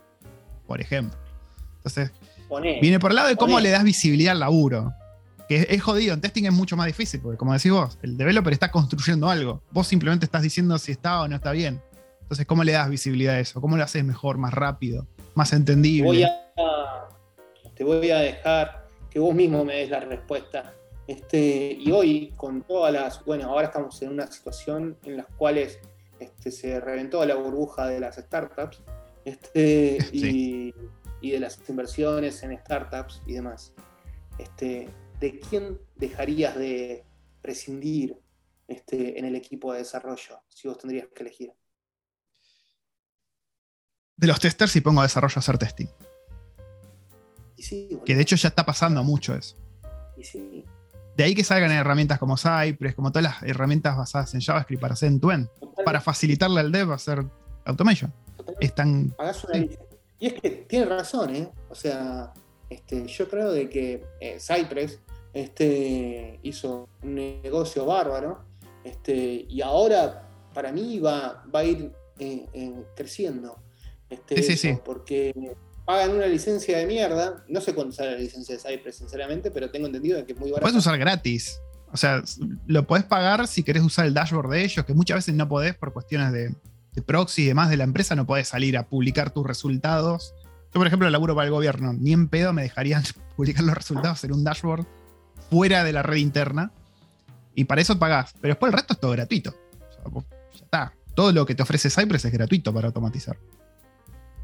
[0.67, 1.17] por ejemplo.
[1.77, 2.11] Entonces,
[2.81, 4.93] viene por el lado de cómo le das visibilidad al laburo.
[5.47, 8.51] Que es, jodido, en testing es mucho más difícil, porque como decís vos, el developer
[8.51, 9.61] está construyendo algo.
[9.71, 11.81] Vos simplemente estás diciendo si está o no está bien.
[12.23, 13.61] Entonces, ¿cómo le das visibilidad a eso?
[13.61, 16.07] ¿Cómo lo haces mejor, más rápido, más entendible?
[16.07, 16.29] Voy a,
[17.73, 20.73] te voy a dejar que vos mismo me des la respuesta.
[21.07, 25.79] Este, y hoy, con todas las, bueno, ahora estamos en una situación en las cuales
[26.19, 28.81] este, se reventó la burbuja de las startups
[29.23, 30.73] este, y,
[31.21, 33.73] de las inversiones en startups y demás.
[34.37, 34.89] Este,
[35.19, 37.03] ¿De quién dejarías de
[37.41, 38.17] prescindir
[38.67, 41.53] este, en el equipo de desarrollo si vos tendrías que elegir?
[44.17, 45.87] De los testers y pongo a desarrollo a hacer testing
[48.05, 49.55] que de hecho ya está pasando mucho eso.
[51.15, 54.93] De ahí que salgan herramientas como Cypress, como todas las herramientas basadas en JavaScript para
[54.93, 55.47] hacer en end
[55.85, 57.25] para facilitarle al dev a hacer
[57.65, 58.13] automation.
[60.19, 61.49] Y es que tiene razón, ¿eh?
[61.69, 62.33] O sea,
[62.69, 64.99] este, yo creo de que eh, Cypress
[65.33, 68.43] este, hizo un negocio bárbaro
[68.83, 73.57] este, y ahora para mí va, va a ir eh, eh, creciendo.
[74.09, 74.77] Este, sí, sí, sí.
[74.83, 75.33] Porque
[75.85, 77.43] pagan una licencia de mierda.
[77.47, 80.49] No sé cuánto sale la licencia de Cypress, sinceramente, pero tengo entendido que es muy
[80.49, 80.63] barata.
[80.63, 81.59] Puedes usar gratis.
[81.91, 82.23] O sea,
[82.65, 85.75] lo podés pagar si querés usar el dashboard de ellos, que muchas veces no podés
[85.75, 86.53] por cuestiones de,
[87.05, 90.33] proxy y demás de la empresa, no podés salir a publicar tus resultados.
[90.73, 91.93] Yo, por ejemplo, laburo para el gobierno.
[91.93, 93.03] Ni en pedo me dejarían
[93.37, 94.85] publicar los resultados en un dashboard
[95.49, 96.71] fuera de la red interna.
[97.53, 98.33] Y para eso pagás.
[98.41, 99.55] Pero después el resto es todo gratuito.
[100.53, 100.93] ya está.
[101.13, 103.37] Todo lo que te ofrece Cypress es gratuito para automatizar.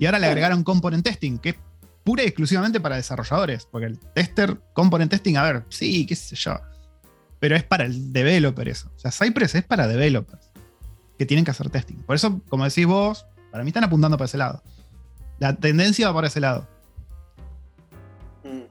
[0.01, 1.55] Y ahora le agregaron component testing, que es
[2.03, 3.67] pura y exclusivamente para desarrolladores.
[3.69, 6.59] Porque el tester, component testing, a ver, sí, qué sé yo.
[7.39, 8.89] Pero es para el developer eso.
[8.95, 10.49] O sea, Cypress es para developers
[11.19, 11.97] que tienen que hacer testing.
[11.97, 14.63] Por eso, como decís vos, para mí están apuntando para ese lado.
[15.37, 16.67] La tendencia va para ese lado.
[18.43, 18.63] Mm.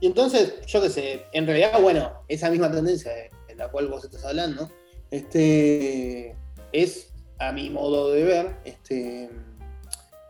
[0.00, 4.04] Y entonces, yo qué sé, en realidad, bueno, esa misma tendencia de la cual vos
[4.04, 4.70] estás hablando,
[5.10, 6.36] este,
[6.72, 9.30] es, a mi modo de ver, este,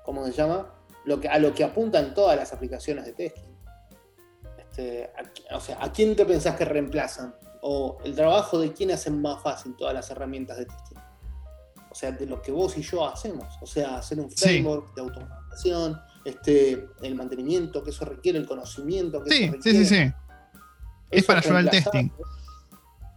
[0.04, 0.74] ¿cómo se llama?
[1.04, 3.54] Lo que, a lo que apuntan todas las aplicaciones de testing.
[4.58, 5.10] Este,
[5.52, 7.34] o sea, ¿a quién te pensás que reemplazan?
[7.62, 10.98] ¿O el trabajo de quién hacen más fácil todas las herramientas de testing?
[11.90, 13.46] O sea, de lo que vos y yo hacemos.
[13.60, 19.22] O sea, hacer un framework de automatización, este, el mantenimiento que eso requiere, el conocimiento
[19.22, 19.78] que sí, eso requiere.
[19.78, 20.12] Sí, sí, sí.
[21.10, 22.10] Es para ayudar al testing.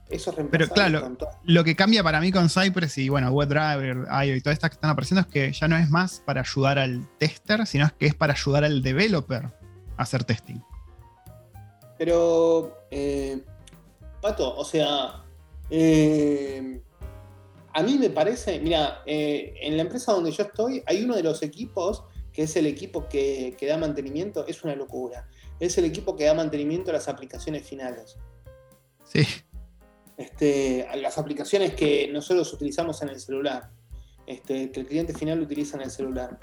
[0.09, 4.35] Eso es Pero claro, lo que cambia para mí con Cypress y bueno, WebDriver, IO
[4.35, 7.07] y todas estas que están apareciendo es que ya no es más para ayudar al
[7.17, 10.61] tester, sino es que es para ayudar al developer a hacer testing.
[11.97, 13.43] Pero, eh,
[14.21, 15.23] Pato, o sea,
[15.69, 16.81] eh,
[17.73, 21.23] a mí me parece, mira, eh, en la empresa donde yo estoy hay uno de
[21.23, 25.27] los equipos que es el equipo que, que da mantenimiento, es una locura.
[25.59, 28.17] Es el equipo que da mantenimiento a las aplicaciones finales.
[29.05, 29.23] Sí.
[30.17, 33.71] Este, las aplicaciones que nosotros utilizamos en el celular,
[34.27, 36.37] este, que el cliente final utiliza en el celular.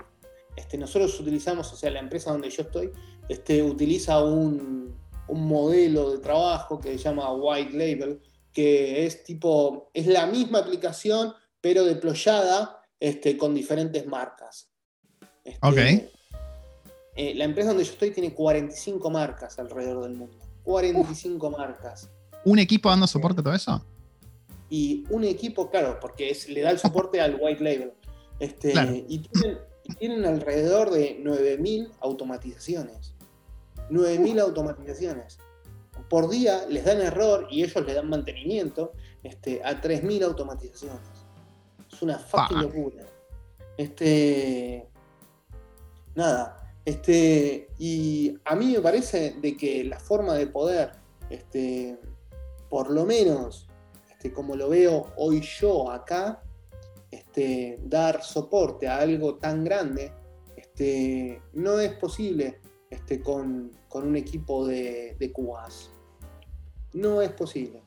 [0.56, 2.90] Este, nosotros utilizamos, o sea, la empresa donde yo estoy,
[3.28, 4.98] este, utiliza un,
[5.32, 8.20] modelo de trabajo que se llama White Label,
[8.52, 14.72] que es tipo, es la misma aplicación, pero deployada este, con diferentes marcas.
[15.44, 16.10] Este, ok.
[17.14, 20.36] Eh, la empresa donde yo estoy tiene 45 marcas alrededor del mundo.
[20.64, 22.10] 45 marcas.
[22.44, 23.84] ¿Un equipo dando soporte a todo eso?
[24.68, 27.92] Y un equipo, claro, porque es, le da el soporte al white label.
[28.38, 28.72] Este,
[29.08, 29.18] y,
[29.98, 33.14] tienen, alrededor de 9.000 automatizaciones.
[33.90, 35.38] 9.000 automatizaciones.
[36.08, 41.00] Por día les dan error y ellos le dan mantenimiento este, a 3.000 automatizaciones.
[41.92, 43.04] Es una fucking locura.
[43.76, 44.88] Este,
[46.14, 46.56] nada.
[46.84, 50.92] Este, y a mí me parece de que la forma de poder
[51.28, 51.98] este,
[52.70, 53.68] por lo menos,
[54.10, 56.42] este, como lo veo hoy yo acá,
[57.10, 60.12] este, dar soporte a algo tan grande,
[60.56, 65.90] este, no es posible este, con, un equipo de, de QAs.
[66.94, 67.82] No es posible.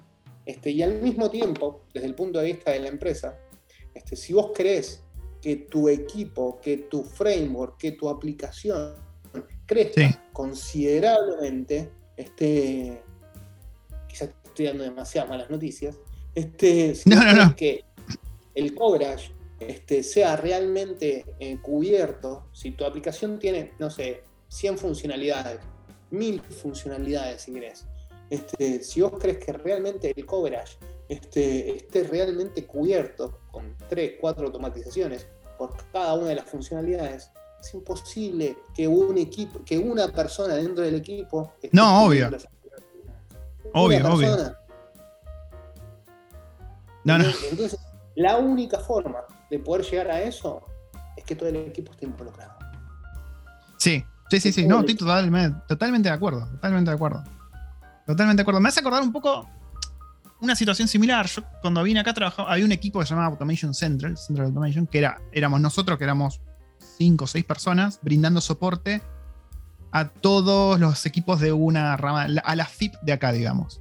[0.45, 3.39] Este, y al mismo tiempo, desde el punto de vista de la empresa,
[3.93, 5.01] este, si vos crees
[5.41, 8.95] que tu equipo, que tu framework, que tu aplicación
[9.65, 13.03] crezca considerablemente, este,
[14.53, 15.97] estoy dando demasiadas malas noticias,
[16.35, 17.09] este, si
[17.57, 17.83] que
[18.53, 25.59] el coverage este, sea realmente eh, cubierto, si tu aplicación tiene, no sé, 100 funcionalidades,
[26.11, 27.85] 1000 funcionalidades si querés,
[28.29, 30.77] este, si vos crees que realmente el coverage
[31.09, 35.27] este, esté realmente cubierto con 3, 4 automatizaciones
[35.57, 40.83] por cada una de las funcionalidades, es imposible que un equipo, que una persona dentro
[40.83, 42.29] del equipo no, obvio.
[43.73, 44.55] Obvio, obvio.
[47.03, 47.25] No, no.
[47.51, 47.79] Entonces,
[48.15, 49.19] la única forma
[49.49, 50.65] de poder llegar a eso
[51.17, 52.53] es que todo el equipo esté involucrado.
[53.77, 54.67] Sí, sí, sí, sí.
[54.67, 56.47] No, estoy totalmente, totalmente de acuerdo.
[56.51, 57.23] Totalmente de acuerdo.
[58.05, 58.61] Totalmente de acuerdo.
[58.61, 59.49] Me hace acordar un poco
[60.39, 61.25] una situación similar.
[61.27, 64.87] Yo cuando vine acá trabajaba, había un equipo que se llamaba Automation Central, Central Automation,
[64.87, 66.41] que era, éramos nosotros, que éramos
[66.97, 69.01] cinco o seis personas, brindando soporte
[69.93, 73.79] a todos los equipos de una rama, a la FIP de acá, digamos.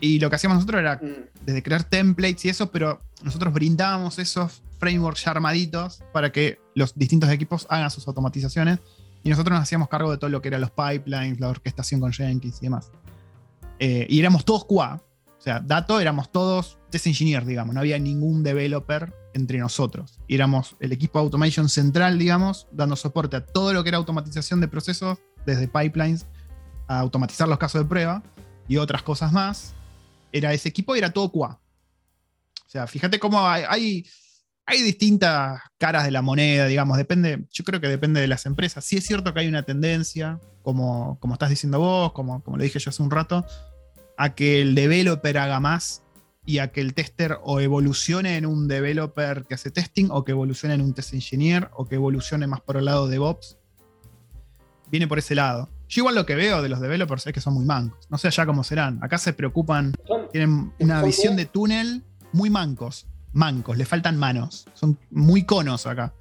[0.00, 1.44] Y lo que hacíamos nosotros era mm.
[1.44, 6.94] desde crear templates y eso, pero nosotros brindábamos esos frameworks ya armaditos para que los
[6.94, 8.78] distintos equipos hagan sus automatizaciones
[9.24, 12.12] y nosotros nos hacíamos cargo de todo lo que eran los pipelines, la orquestación con
[12.12, 12.92] Jenkins y demás.
[13.80, 15.02] Eh, y éramos todos QA,
[15.36, 20.20] o sea, dato éramos todos test engineers, digamos, no había ningún developer entre nosotros.
[20.28, 24.60] Y éramos el equipo automation central, digamos, dando soporte a todo lo que era automatización
[24.60, 26.26] de procesos desde pipelines
[26.86, 28.22] a automatizar los casos de prueba
[28.68, 29.74] y otras cosas más.
[30.32, 31.58] Era ese equipo y era todo QA.
[32.66, 34.04] O sea, fíjate cómo hay,
[34.64, 38.84] hay, distintas caras de la moneda, digamos, depende, yo creo que depende de las empresas.
[38.84, 42.64] Sí es cierto que hay una tendencia, como, como estás diciendo vos, como, como le
[42.64, 43.44] dije yo hace un rato,
[44.16, 46.04] a que el developer haga más
[46.46, 50.30] y a que el tester o evolucione en un developer que hace testing o que
[50.32, 53.59] evolucione en un test engineer o que evolucione más por el lado de DevOps
[54.90, 55.68] viene por ese lado.
[55.88, 58.06] Yo igual lo que veo de los developers es que son muy mancos.
[58.10, 59.02] No sé allá cómo serán.
[59.02, 59.92] Acá se preocupan,
[60.32, 63.06] tienen una visión de túnel muy mancos.
[63.32, 64.66] Mancos, le faltan manos.
[64.74, 66.14] Son muy conos acá.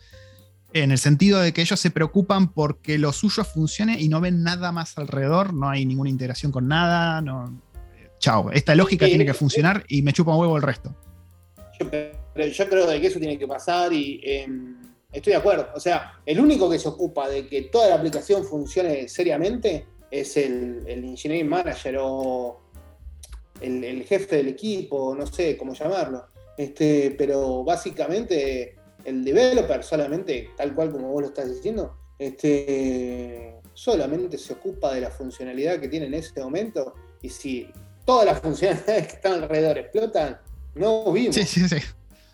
[0.73, 4.43] En el sentido de que ellos se preocupan porque lo suyo funcione y no ven
[4.43, 5.53] nada más alrededor.
[5.53, 7.21] No hay ninguna integración con nada.
[7.21, 7.61] No,
[8.19, 8.51] chao.
[8.51, 10.95] Esta lógica tiene que funcionar y me chupa un huevo el resto.
[11.79, 14.19] Yo, creo que eso tiene que pasar y.
[14.23, 15.69] Em, Estoy de acuerdo.
[15.75, 20.37] O sea, el único que se ocupa de que toda la aplicación funcione seriamente es
[20.37, 22.61] el, el engineering manager o
[23.61, 26.27] el, jefe del equipo, no sé cómo llamarlo.
[26.57, 34.37] Este, pero básicamente el developer solamente, tal cual como vos lo estás diciendo, este, solamente
[34.37, 37.69] se ocupa de la funcionalidad que tiene en ese momento y si
[38.05, 40.39] todas las funcionalidades que están alrededor explotan,
[40.75, 41.35] no vimos.
[41.35, 41.77] Sí, sí, sí.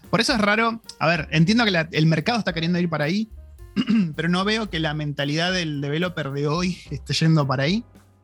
[0.09, 0.81] Por eso es raro.
[0.99, 3.29] A ver, entiendo que el mercado está queriendo ir para ahí,
[4.15, 7.83] pero no veo que la mentalidad del developer de hoy esté yendo para ahí.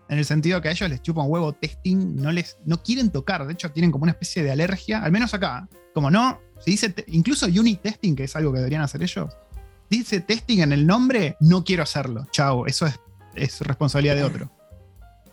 [0.10, 3.12] En el sentido que a ellos les chupa un huevo testing, no, les, no quieren
[3.12, 5.70] tocar, de hecho tienen como una especie de alergia, al menos acá.
[5.94, 9.34] Como no, se dice, incluso unit testing, que es algo que deberían hacer ellos,
[9.90, 12.28] dice testing en el nombre, no quiero hacerlo.
[12.32, 13.00] Chao, eso es,
[13.36, 14.52] es responsabilidad de otro.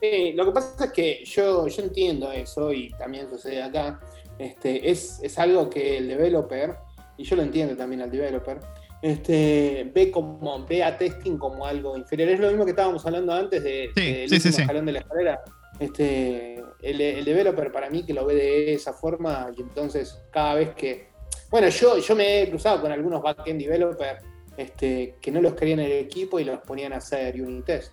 [0.01, 4.01] Sí, lo que pasa es que yo, yo entiendo eso y también sucede acá.
[4.38, 6.76] Este, es, es algo que el developer,
[7.16, 8.61] y yo lo entiendo también al developer,
[9.03, 12.28] este, ve como ve a testing como algo inferior.
[12.28, 15.42] Es lo mismo que estábamos hablando antes de, del escalón de la escalera.
[15.78, 20.74] Este, el, developer para mí que lo ve de esa forma y entonces cada vez
[20.74, 21.09] que...
[21.51, 24.22] Bueno, yo, yo me he cruzado con algunos backend developers
[24.57, 27.92] este, que no los querían en el equipo y los ponían a hacer unit test.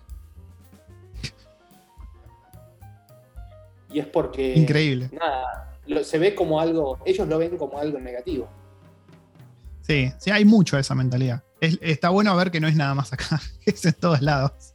[3.90, 4.54] Y es porque...
[4.54, 5.10] Increíble.
[5.12, 8.48] Nada, se ve como algo, ellos lo ven como algo negativo.
[9.82, 11.42] Sí, sí, hay mucho de esa mentalidad.
[11.60, 14.74] está bueno ver que no es nada más acá, es en todos lados.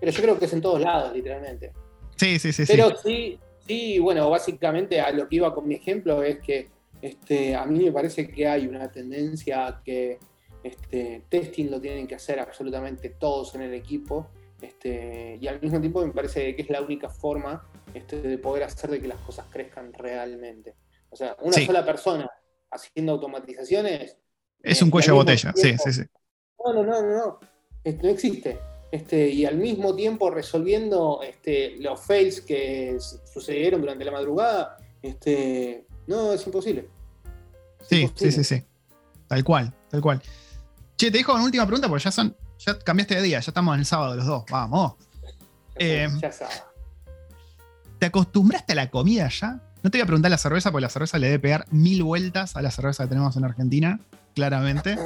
[0.00, 1.72] Pero yo creo que es en todos lados, literalmente.
[2.16, 2.64] Sí, sí, sí.
[2.66, 6.68] Pero sí, sí, bueno, básicamente a lo que iba con mi ejemplo es que
[7.00, 10.18] este, a mí me parece que hay una tendencia a que
[10.62, 14.28] este, testing lo tienen que hacer absolutamente todos en el equipo.
[14.60, 17.66] Este, y al mismo tiempo me parece que es la única forma
[17.96, 20.74] este, de poder hacer de que las cosas crezcan realmente.
[21.10, 22.30] O sea, una sola persona
[22.70, 24.16] haciendo automatizaciones
[24.62, 26.02] es un cuello de botella, sí, sí, sí.
[26.64, 27.38] No, no, no, no,
[27.84, 28.58] Este, no existe.
[28.90, 32.98] Este, y al mismo tiempo resolviendo este, los fails que
[33.32, 36.88] sucedieron durante la madrugada, este, no, es imposible.
[37.82, 38.62] sí, sí, sí, sí.
[39.28, 40.22] Tal cual, tal cual.
[40.96, 43.74] Che, te dejo una última pregunta porque ya son, ya cambiaste de día, ya estamos
[43.74, 44.94] en el sábado los dos, vamos.
[45.78, 46.62] Eh, ya sabes.
[47.98, 49.60] ¿Te acostumbraste a la comida ya?
[49.82, 52.56] No te voy a preguntar la cerveza, porque la cerveza le debe pegar mil vueltas
[52.56, 54.00] a la cerveza que tenemos en Argentina
[54.34, 54.98] claramente.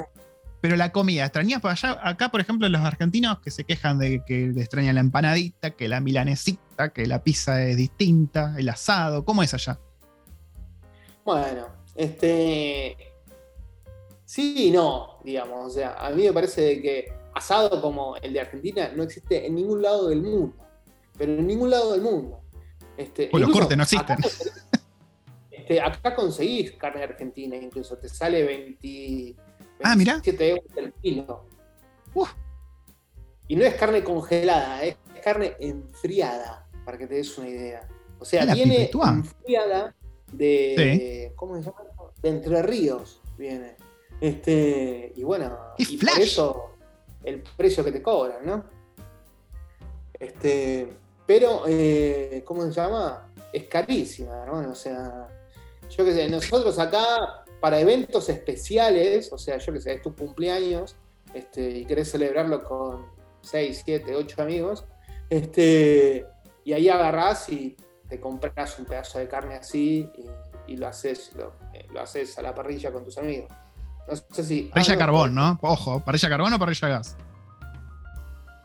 [0.60, 1.98] Pero la comida, ¿extrañas para allá?
[2.02, 6.00] Acá, por ejemplo, los argentinos que se quejan de que extrañan la empanadita, que la
[6.00, 9.24] milanesita, que la pizza es distinta, el asado.
[9.24, 9.78] ¿Cómo es allá?
[11.24, 12.96] Bueno, este.
[14.24, 15.66] Sí y no, digamos.
[15.66, 19.54] O sea, a mí me parece que asado como el de Argentina no existe en
[19.54, 20.54] ningún lado del mundo.
[21.16, 22.42] Pero en ningún lado del mundo.
[23.00, 24.18] Este, pues los cortes no existen.
[25.82, 29.36] acá conseguís carne argentina, incluso te sale 20,
[29.82, 31.46] ah, 27 euros el kilo.
[33.48, 37.88] Y no es carne congelada, es carne enfriada, para que te des una idea.
[38.18, 39.94] O sea, viene enfriada
[40.30, 41.32] de.
[41.36, 41.78] ¿Cómo se llama?
[42.22, 43.76] De Entre Ríos viene.
[44.20, 46.70] Este, y bueno, y por eso
[47.24, 48.64] el precio que te cobran, ¿no?
[50.18, 50.92] Este,
[51.30, 53.30] pero, eh, ¿cómo se llama?
[53.52, 54.72] Es carísima, hermano.
[54.72, 55.28] O sea,
[55.88, 60.12] yo qué sé, nosotros acá, para eventos especiales, o sea, yo qué sé, es tu
[60.12, 60.96] cumpleaños
[61.32, 63.06] este, y querés celebrarlo con
[63.42, 64.84] 6, 7, 8 amigos,
[65.28, 66.26] este,
[66.64, 67.76] y ahí agarrás y
[68.08, 70.10] te compras un pedazo de carne así
[70.66, 71.30] y, lo, haces,
[71.74, 73.48] eh, lo, haces a la parrilla con tus amigos.
[74.08, 74.62] No sé si.
[74.62, 75.60] Parrilla carbón, ¿no?
[75.62, 77.16] Ojo, ¿parrilla carbón o parrilla gas?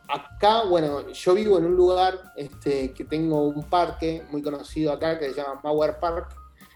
[0.08, 5.18] Acá, bueno, yo vivo en un lugar este, que tengo un parque muy conocido acá
[5.18, 6.36] que se llama Mauer Park,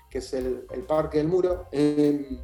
[0.10, 2.40] que es el, Parque del Muro, em,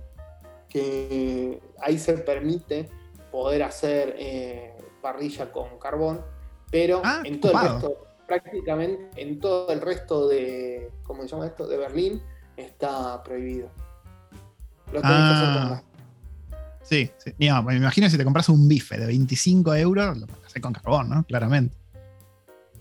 [0.69, 2.89] que ahí se permite
[3.31, 6.23] poder hacer eh, parrilla con carbón,
[6.69, 11.47] pero ah, en todo el resto, prácticamente en todo el resto de, ¿cómo se llama
[11.47, 11.67] esto?
[11.67, 12.21] De Berlín
[12.57, 13.69] está prohibido.
[14.91, 15.94] Lo tenés que hacer con
[16.85, 17.33] Sí, sí.
[17.37, 21.25] me imagino si te compras un bife de 25 euros, lo hacer con carbón, ¿no?
[21.25, 21.75] Claramente.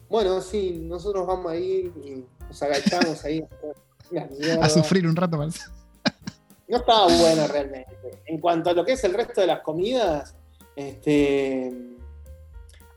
[0.09, 3.43] Bueno, sí, nosotros vamos a ir y nos agachamos ahí
[4.61, 5.71] a sufrir un rato más.
[6.69, 7.97] No estaba bueno realmente.
[8.27, 10.35] En cuanto a lo que es el resto de las comidas,
[10.77, 11.73] este,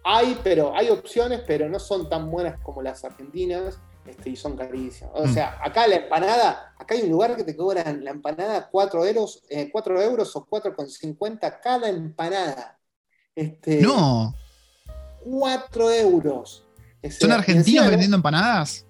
[0.04, 3.80] hay, pero hay opciones, pero no son tan buenas como las argentinas.
[4.08, 5.12] Este, y son carísimas.
[5.14, 5.34] O mm.
[5.34, 9.44] sea, acá la empanada, acá hay un lugar que te cobran la empanada 4 euros,
[9.50, 12.80] eh, 4 euros o 4,50 cada empanada.
[13.36, 14.34] Este, no.
[15.24, 16.66] 4 euros.
[17.10, 18.86] ¿Son argentinos vendiendo empanadas?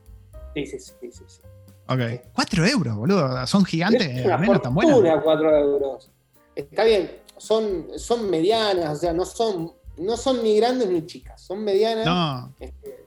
[0.54, 1.42] Sí, sí, sí, sí, sí.
[1.88, 2.32] Ok.
[2.34, 3.48] 4 euros, boludo.
[3.48, 5.24] Son gigantes, es una menos tan buenas.
[5.24, 6.12] 4 euros.
[6.56, 11.42] Está bien, son, son medianas, o sea, no son, no son ni grandes ni chicas,
[11.42, 12.06] son medianas.
[12.06, 12.56] No.
[12.60, 13.07] Este,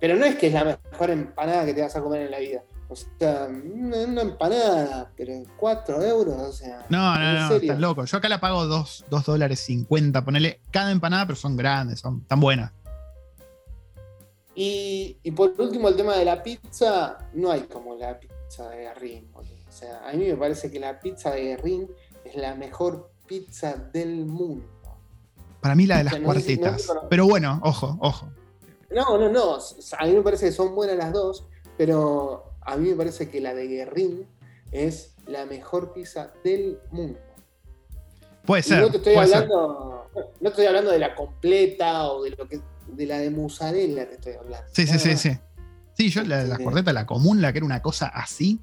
[0.00, 2.38] pero no es que es la mejor empanada que te vas a comer en la
[2.38, 2.62] vida.
[2.88, 6.86] O sea, una, empanada, pero 4 euros, o sea.
[6.88, 8.04] No, no, no, estás loco.
[8.04, 12.40] Yo acá la pago 2, dólares 50, ponele cada empanada, pero son grandes, son tan
[12.40, 12.72] buenas.
[14.56, 18.78] Y, y por último, el tema de la pizza, no hay como la pizza de
[18.78, 19.30] Guerrín.
[19.32, 19.54] boludo.
[19.68, 21.88] O sea, a mí me parece que la pizza de Guerrín
[22.24, 24.66] es la mejor pizza del mundo.
[25.60, 26.88] Para mí la de las sé cuartetas.
[27.08, 28.28] Pero bueno, ojo, ojo.
[28.90, 29.58] No, no, no.
[29.98, 31.44] A mí me parece que son buenas las dos,
[31.78, 34.26] pero a mí me parece que la de Guerrín
[34.72, 37.18] es la mejor pizza del mundo.
[38.44, 38.80] Puede Y ser.
[38.82, 39.36] no te estoy puede ser.
[39.36, 40.10] hablando,
[40.40, 44.14] no estoy hablando de la completa o de lo que de la de mozzarella te
[44.16, 44.66] estoy hablando.
[44.72, 45.20] Sí, sí, sí, más.
[45.20, 45.38] sí.
[45.94, 48.58] Sí, yo la de las Este- cuartetas, la común, la que era una cosa así.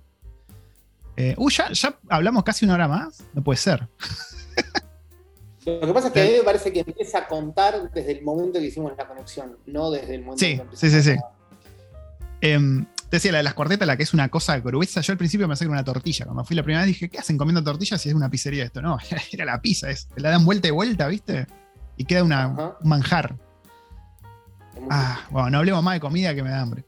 [1.15, 3.23] Eh, uy, ya, ya hablamos casi una hora más.
[3.33, 3.87] No puede ser.
[5.67, 8.23] Lo que pasa es que a mí me parece que empieza a contar desde el
[8.23, 11.15] momento que hicimos la conexión, no desde el momento Sí, que sí, sí, sí.
[12.39, 15.01] te decía, la de las cuartetas, la que es una cosa gruesa.
[15.01, 16.23] Yo al principio pensé que era una tortilla.
[16.23, 18.81] Cuando fui la primera vez dije, ¿qué hacen comiendo tortillas si es una pizzería esto?
[18.81, 18.97] No,
[19.31, 19.89] era la pizza.
[19.89, 21.47] Es, la dan vuelta y vuelta, ¿viste?
[21.97, 23.35] Y queda una, un manjar.
[24.89, 26.85] Ah, bueno, no hablemos más de comida que me da hambre.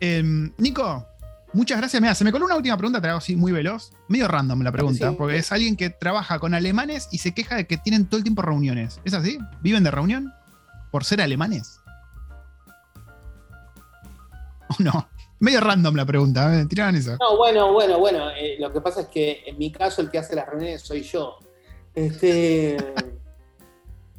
[0.00, 1.06] Em, Nico,
[1.54, 2.00] muchas gracias.
[2.02, 3.92] Mira, se me coló una última pregunta, te la hago así muy veloz.
[4.08, 5.14] Medio random la pregunta, Sí.
[5.16, 8.24] porque es alguien que trabaja con alemanes y se queja de que tienen todo el
[8.24, 9.00] tiempo reuniones.
[9.04, 9.38] ¿Es así?
[9.62, 10.32] ¿Viven de reunión?
[10.90, 11.80] ¿Por ser alemanes?
[14.68, 15.08] ¿O no?
[15.40, 17.16] Medio random la pregunta, me tiraban eso.
[17.20, 18.30] No, bueno, bueno, bueno.
[18.30, 21.02] eh, lo que pasa es que en mi caso el que hace las reuniones soy
[21.02, 21.38] yo.
[21.94, 22.76] Este,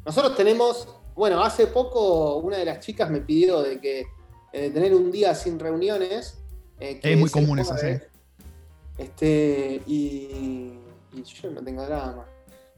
[0.04, 4.06] nosotros tenemos, bueno, hace poco una de las chicas me pidió de que
[4.52, 6.38] eh, tener un día sin reuniones.
[6.80, 7.88] Eh, Es muy común eso, sí.
[8.98, 10.78] Este, y,
[11.12, 12.26] y yo no tengo drama.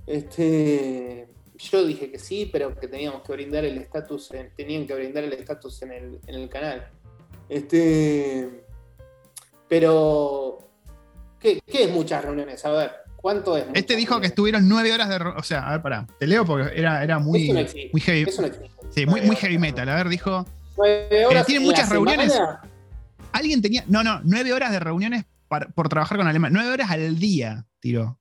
[0.06, 4.94] Este, yo dije que sí, pero que teníamos que brindar el estatus, en- tenían que
[4.94, 6.88] brindar el estatus en el, en el canal.
[7.48, 8.64] Este,
[9.68, 10.58] pero,
[11.38, 12.64] ¿qué, qué es muchas reuniones?
[12.64, 13.64] A ver, ¿cuánto es?
[13.74, 15.16] Este dijo que estuvieron nueve horas de.
[15.16, 16.06] O sea, a ver, pará.
[16.18, 17.90] Te leo porque era, era muy, Eso no existe.
[17.92, 18.22] muy heavy.
[18.22, 18.70] Eso no existe.
[18.90, 19.88] Sí, muy, heavy metal.
[19.88, 20.46] A ver, dijo.
[20.76, 22.32] Nueve horas tiene en la muchas reuniones.
[22.32, 22.62] semana,
[23.32, 23.84] Alguien tenía.
[23.86, 26.52] No, no, nueve horas de reuniones para- por trabajar con alemán.
[26.52, 28.18] Nueve horas al día, tiró.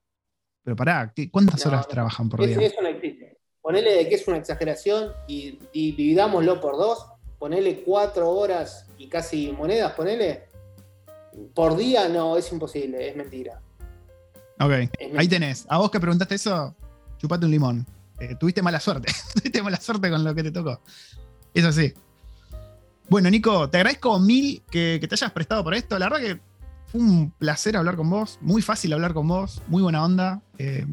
[0.63, 1.91] Pero pará, ¿qué- ¿cuántas No, horas no.
[1.91, 2.67] trabajan por Eso, día?
[2.69, 3.37] eso no existe.
[3.61, 7.05] Ponele de que es una exageración y, y dividámoslo por dos.
[7.39, 10.45] Ponele cuatro horas y casi monedas, ponele.
[11.53, 13.61] Por día no, es imposible, es mentira.
[14.59, 15.65] Ok, Es ahí tenés.
[15.69, 16.75] A vos que preguntaste eso,
[17.17, 17.85] chupate un limón.
[18.19, 19.11] Eh, tuviste mala suerte.
[19.35, 20.81] tuviste mala suerte con lo que te tocó.
[21.53, 21.93] Es así.
[23.09, 25.97] Bueno, Nico, te agradezco mil que, te hayas prestado por esto.
[25.97, 26.39] La verdad que
[26.87, 28.37] fue un placer hablar con vos.
[28.41, 29.61] Muy fácil hablar con vos.
[29.67, 30.41] Muy buena onda.
[30.57, 30.85] Eh,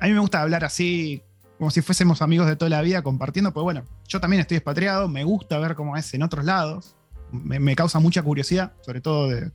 [0.00, 1.22] a mí me gusta hablar así,
[1.58, 3.52] como si fuésemos amigos de toda la vida, compartiendo.
[3.52, 5.06] Pues bueno, yo también estoy expatriado.
[5.08, 6.96] Me gusta ver cómo es en otros lados.
[7.30, 9.52] Me, causa mucha curiosidad, sobre todo de,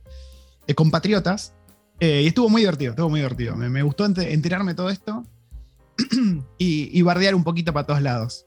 [0.76, 1.54] compatriotas.
[1.98, 3.56] Eh, y estuvo muy divertido, estuvo muy divertido.
[3.56, 5.24] Me, gustó ente- enterarme todo esto
[6.58, 8.46] y, y bardear un poquito para todos lados.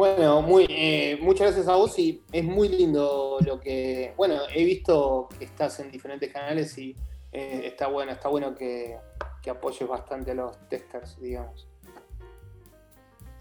[0.00, 4.14] Bueno, muy, eh, muchas gracias a vos y es muy lindo lo que.
[4.16, 6.96] Bueno, he visto que estás en diferentes canales y
[7.32, 8.96] eh, está bueno, está bueno que,
[9.50, 11.68] apoyes bastante a los testers, digamos.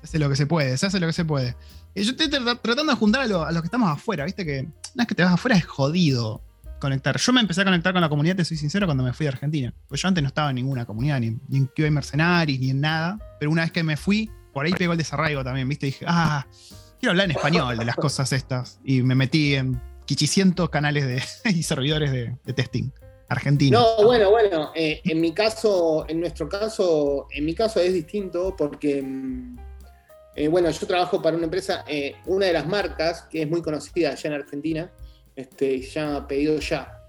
[0.01, 1.55] Se hace lo que se puede, se hace lo que se puede.
[1.95, 4.45] Y yo estoy tra- tratando de juntar a, lo- a los que estamos afuera, viste
[4.45, 4.60] que
[4.95, 6.42] una vez que te vas afuera es jodido
[6.82, 7.17] conectar.
[7.17, 9.29] Yo me empecé a conectar con la comunidad, te soy sincero, cuando me fui de
[9.29, 9.74] Argentina.
[9.88, 12.82] Pues yo antes no estaba en ninguna comunidad, ni, ni en QA Mercenaries, ni en
[12.82, 13.17] nada.
[13.39, 14.29] Pero una vez que me fui,
[14.60, 15.86] por ahí pegó el desarraigo también, viste.
[15.86, 16.46] dije, ah,
[17.00, 18.82] quiero hablar en español de las cosas estas.
[18.84, 21.24] Y me metí en quichicientos canales de,
[21.58, 22.92] y servidores de, de testing
[23.30, 23.82] argentinos.
[23.82, 28.54] No, bueno, bueno, eh, en mi caso, en nuestro caso, en mi caso es distinto
[28.58, 29.58] porque, mm,
[30.36, 33.62] eh, bueno, yo trabajo para una empresa, eh, una de las marcas que es muy
[33.62, 34.92] conocida allá en Argentina,
[35.38, 37.00] este, se llama Pedido Ya.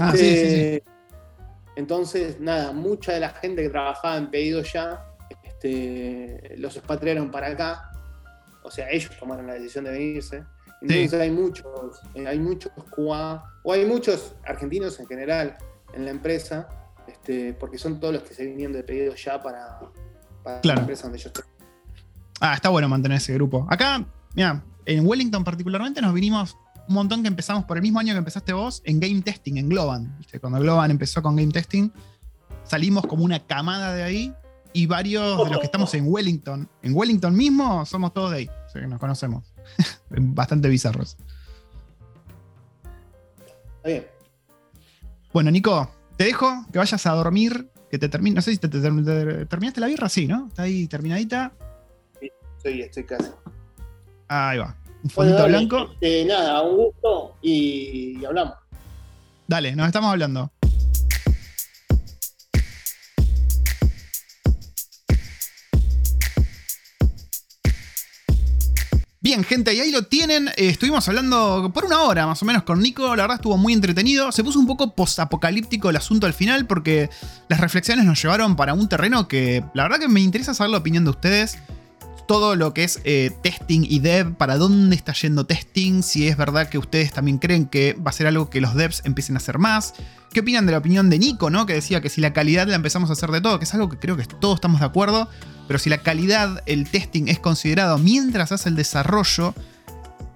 [0.00, 0.82] Ah, Este, sí, sí,
[1.76, 5.13] Entonces, nada, mucha de la gente que trabajaba en Pedido Ya,
[5.64, 7.90] este, los expatriaron para acá,
[8.62, 10.44] o sea, ellos tomaron la decisión de venirse.
[10.80, 15.56] Entonces hay muchos, eh, hay muchos o hay muchos argentinos en general
[15.94, 16.68] en la empresa,
[17.08, 19.80] este, porque son todos los que se vinieron de pedido ya para,
[20.42, 20.76] para Claro.
[20.76, 21.44] la empresa donde yo estoy.
[22.40, 23.66] Ah, está bueno mantener ese grupo.
[23.70, 24.04] Acá,
[24.34, 28.18] mira, en Wellington particularmente nos vinimos un montón que empezamos por el mismo año que
[28.18, 30.14] empezaste vos en game testing, en Globan.
[30.18, 30.38] ¿viste?
[30.38, 31.90] Cuando Globan empezó con game testing,
[32.64, 34.34] salimos como una camada de ahí
[34.74, 38.50] y varios de los que estamos en Wellington, en Wellington mismo, somos todos de ahí.
[38.66, 39.44] O sea que nos conocemos.
[40.10, 41.16] Bastante bizarros.
[43.76, 44.06] Está bien.
[45.32, 48.34] Bueno, Nico, te dejo que vayas a dormir, que te termine.
[48.36, 50.46] No sé si te, te- te- terminaste la birra, sí, ¿no?
[50.48, 51.52] Está ahí terminadita.
[52.58, 53.30] Estoy, estoy casi.
[54.28, 54.66] Ahí va.
[54.66, 55.90] Un Bueno, fondito dale, blanco.
[55.92, 58.54] este, nada, un gusto y, y hablamos.
[59.46, 60.50] Dale, nos estamos hablando.
[69.24, 70.48] Bien, gente, y ahí lo tienen.
[70.48, 73.16] Eh, estuvimos hablando por una hora más o menos con Nico.
[73.16, 74.30] La verdad estuvo muy entretenido.
[74.32, 77.08] Se puso un poco post-apocalíptico el asunto al final porque
[77.48, 80.76] las reflexiones nos llevaron para un terreno que la verdad que me interesa saber la
[80.76, 81.56] opinión de ustedes.
[82.28, 86.36] Todo lo que es eh, testing y dev, para dónde está yendo testing, si es
[86.36, 89.38] verdad que ustedes también creen que va a ser algo que los devs empiecen a
[89.38, 89.94] hacer más.
[90.34, 91.64] ¿Qué opinan de la opinión de Nico, no?
[91.64, 93.88] Que decía que si la calidad la empezamos a hacer de todo, que es algo
[93.88, 95.30] que creo que todos estamos de acuerdo.
[95.66, 99.54] Pero si la calidad, el testing es considerado mientras hace el desarrollo,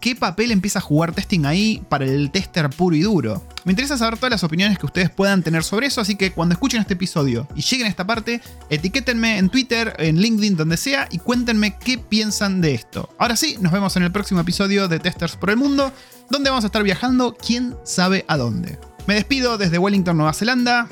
[0.00, 3.46] ¿qué papel empieza a jugar testing ahí para el tester puro y duro?
[3.64, 6.54] Me interesa saber todas las opiniones que ustedes puedan tener sobre eso, así que cuando
[6.54, 8.40] escuchen este episodio y lleguen a esta parte,
[8.70, 13.10] etiquétenme en Twitter, en LinkedIn, donde sea, y cuéntenme qué piensan de esto.
[13.18, 15.92] Ahora sí, nos vemos en el próximo episodio de Testers por el Mundo,
[16.30, 18.78] donde vamos a estar viajando quién sabe a dónde.
[19.06, 20.88] Me despido desde Wellington, Nueva Zelanda.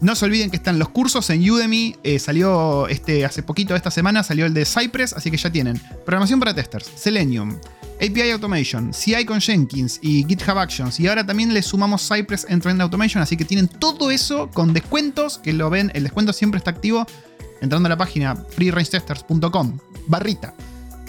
[0.00, 1.96] No se olviden que están los cursos en Udemy.
[2.02, 5.78] Eh, salió este, hace poquito, esta semana, salió el de Cypress, así que ya tienen.
[6.06, 7.58] Programación para testers, Selenium,
[7.96, 10.98] API Automation, CI con Jenkins y GitHub Actions.
[11.00, 14.72] Y ahora también le sumamos Cypress en Trend Automation, así que tienen todo eso con
[14.72, 17.06] descuentos, que lo ven, el descuento siempre está activo
[17.60, 20.54] entrando a la página freerangetesters.com, barrita.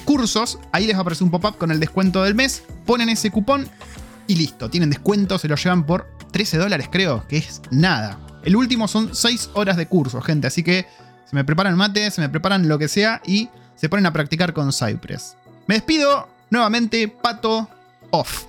[0.03, 3.31] Cursos, ahí les va a aparecer un pop-up con el descuento del mes, ponen ese
[3.31, 3.69] cupón
[4.27, 8.19] y listo, tienen descuento, se lo llevan por 13 dólares creo, que es nada.
[8.43, 10.47] El último son 6 horas de curso, gente.
[10.47, 10.88] Así que
[11.30, 14.53] se me preparan mate, se me preparan lo que sea y se ponen a practicar
[14.53, 15.35] con Cypress.
[15.68, 17.69] Me despido nuevamente, pato
[18.11, 18.45] off.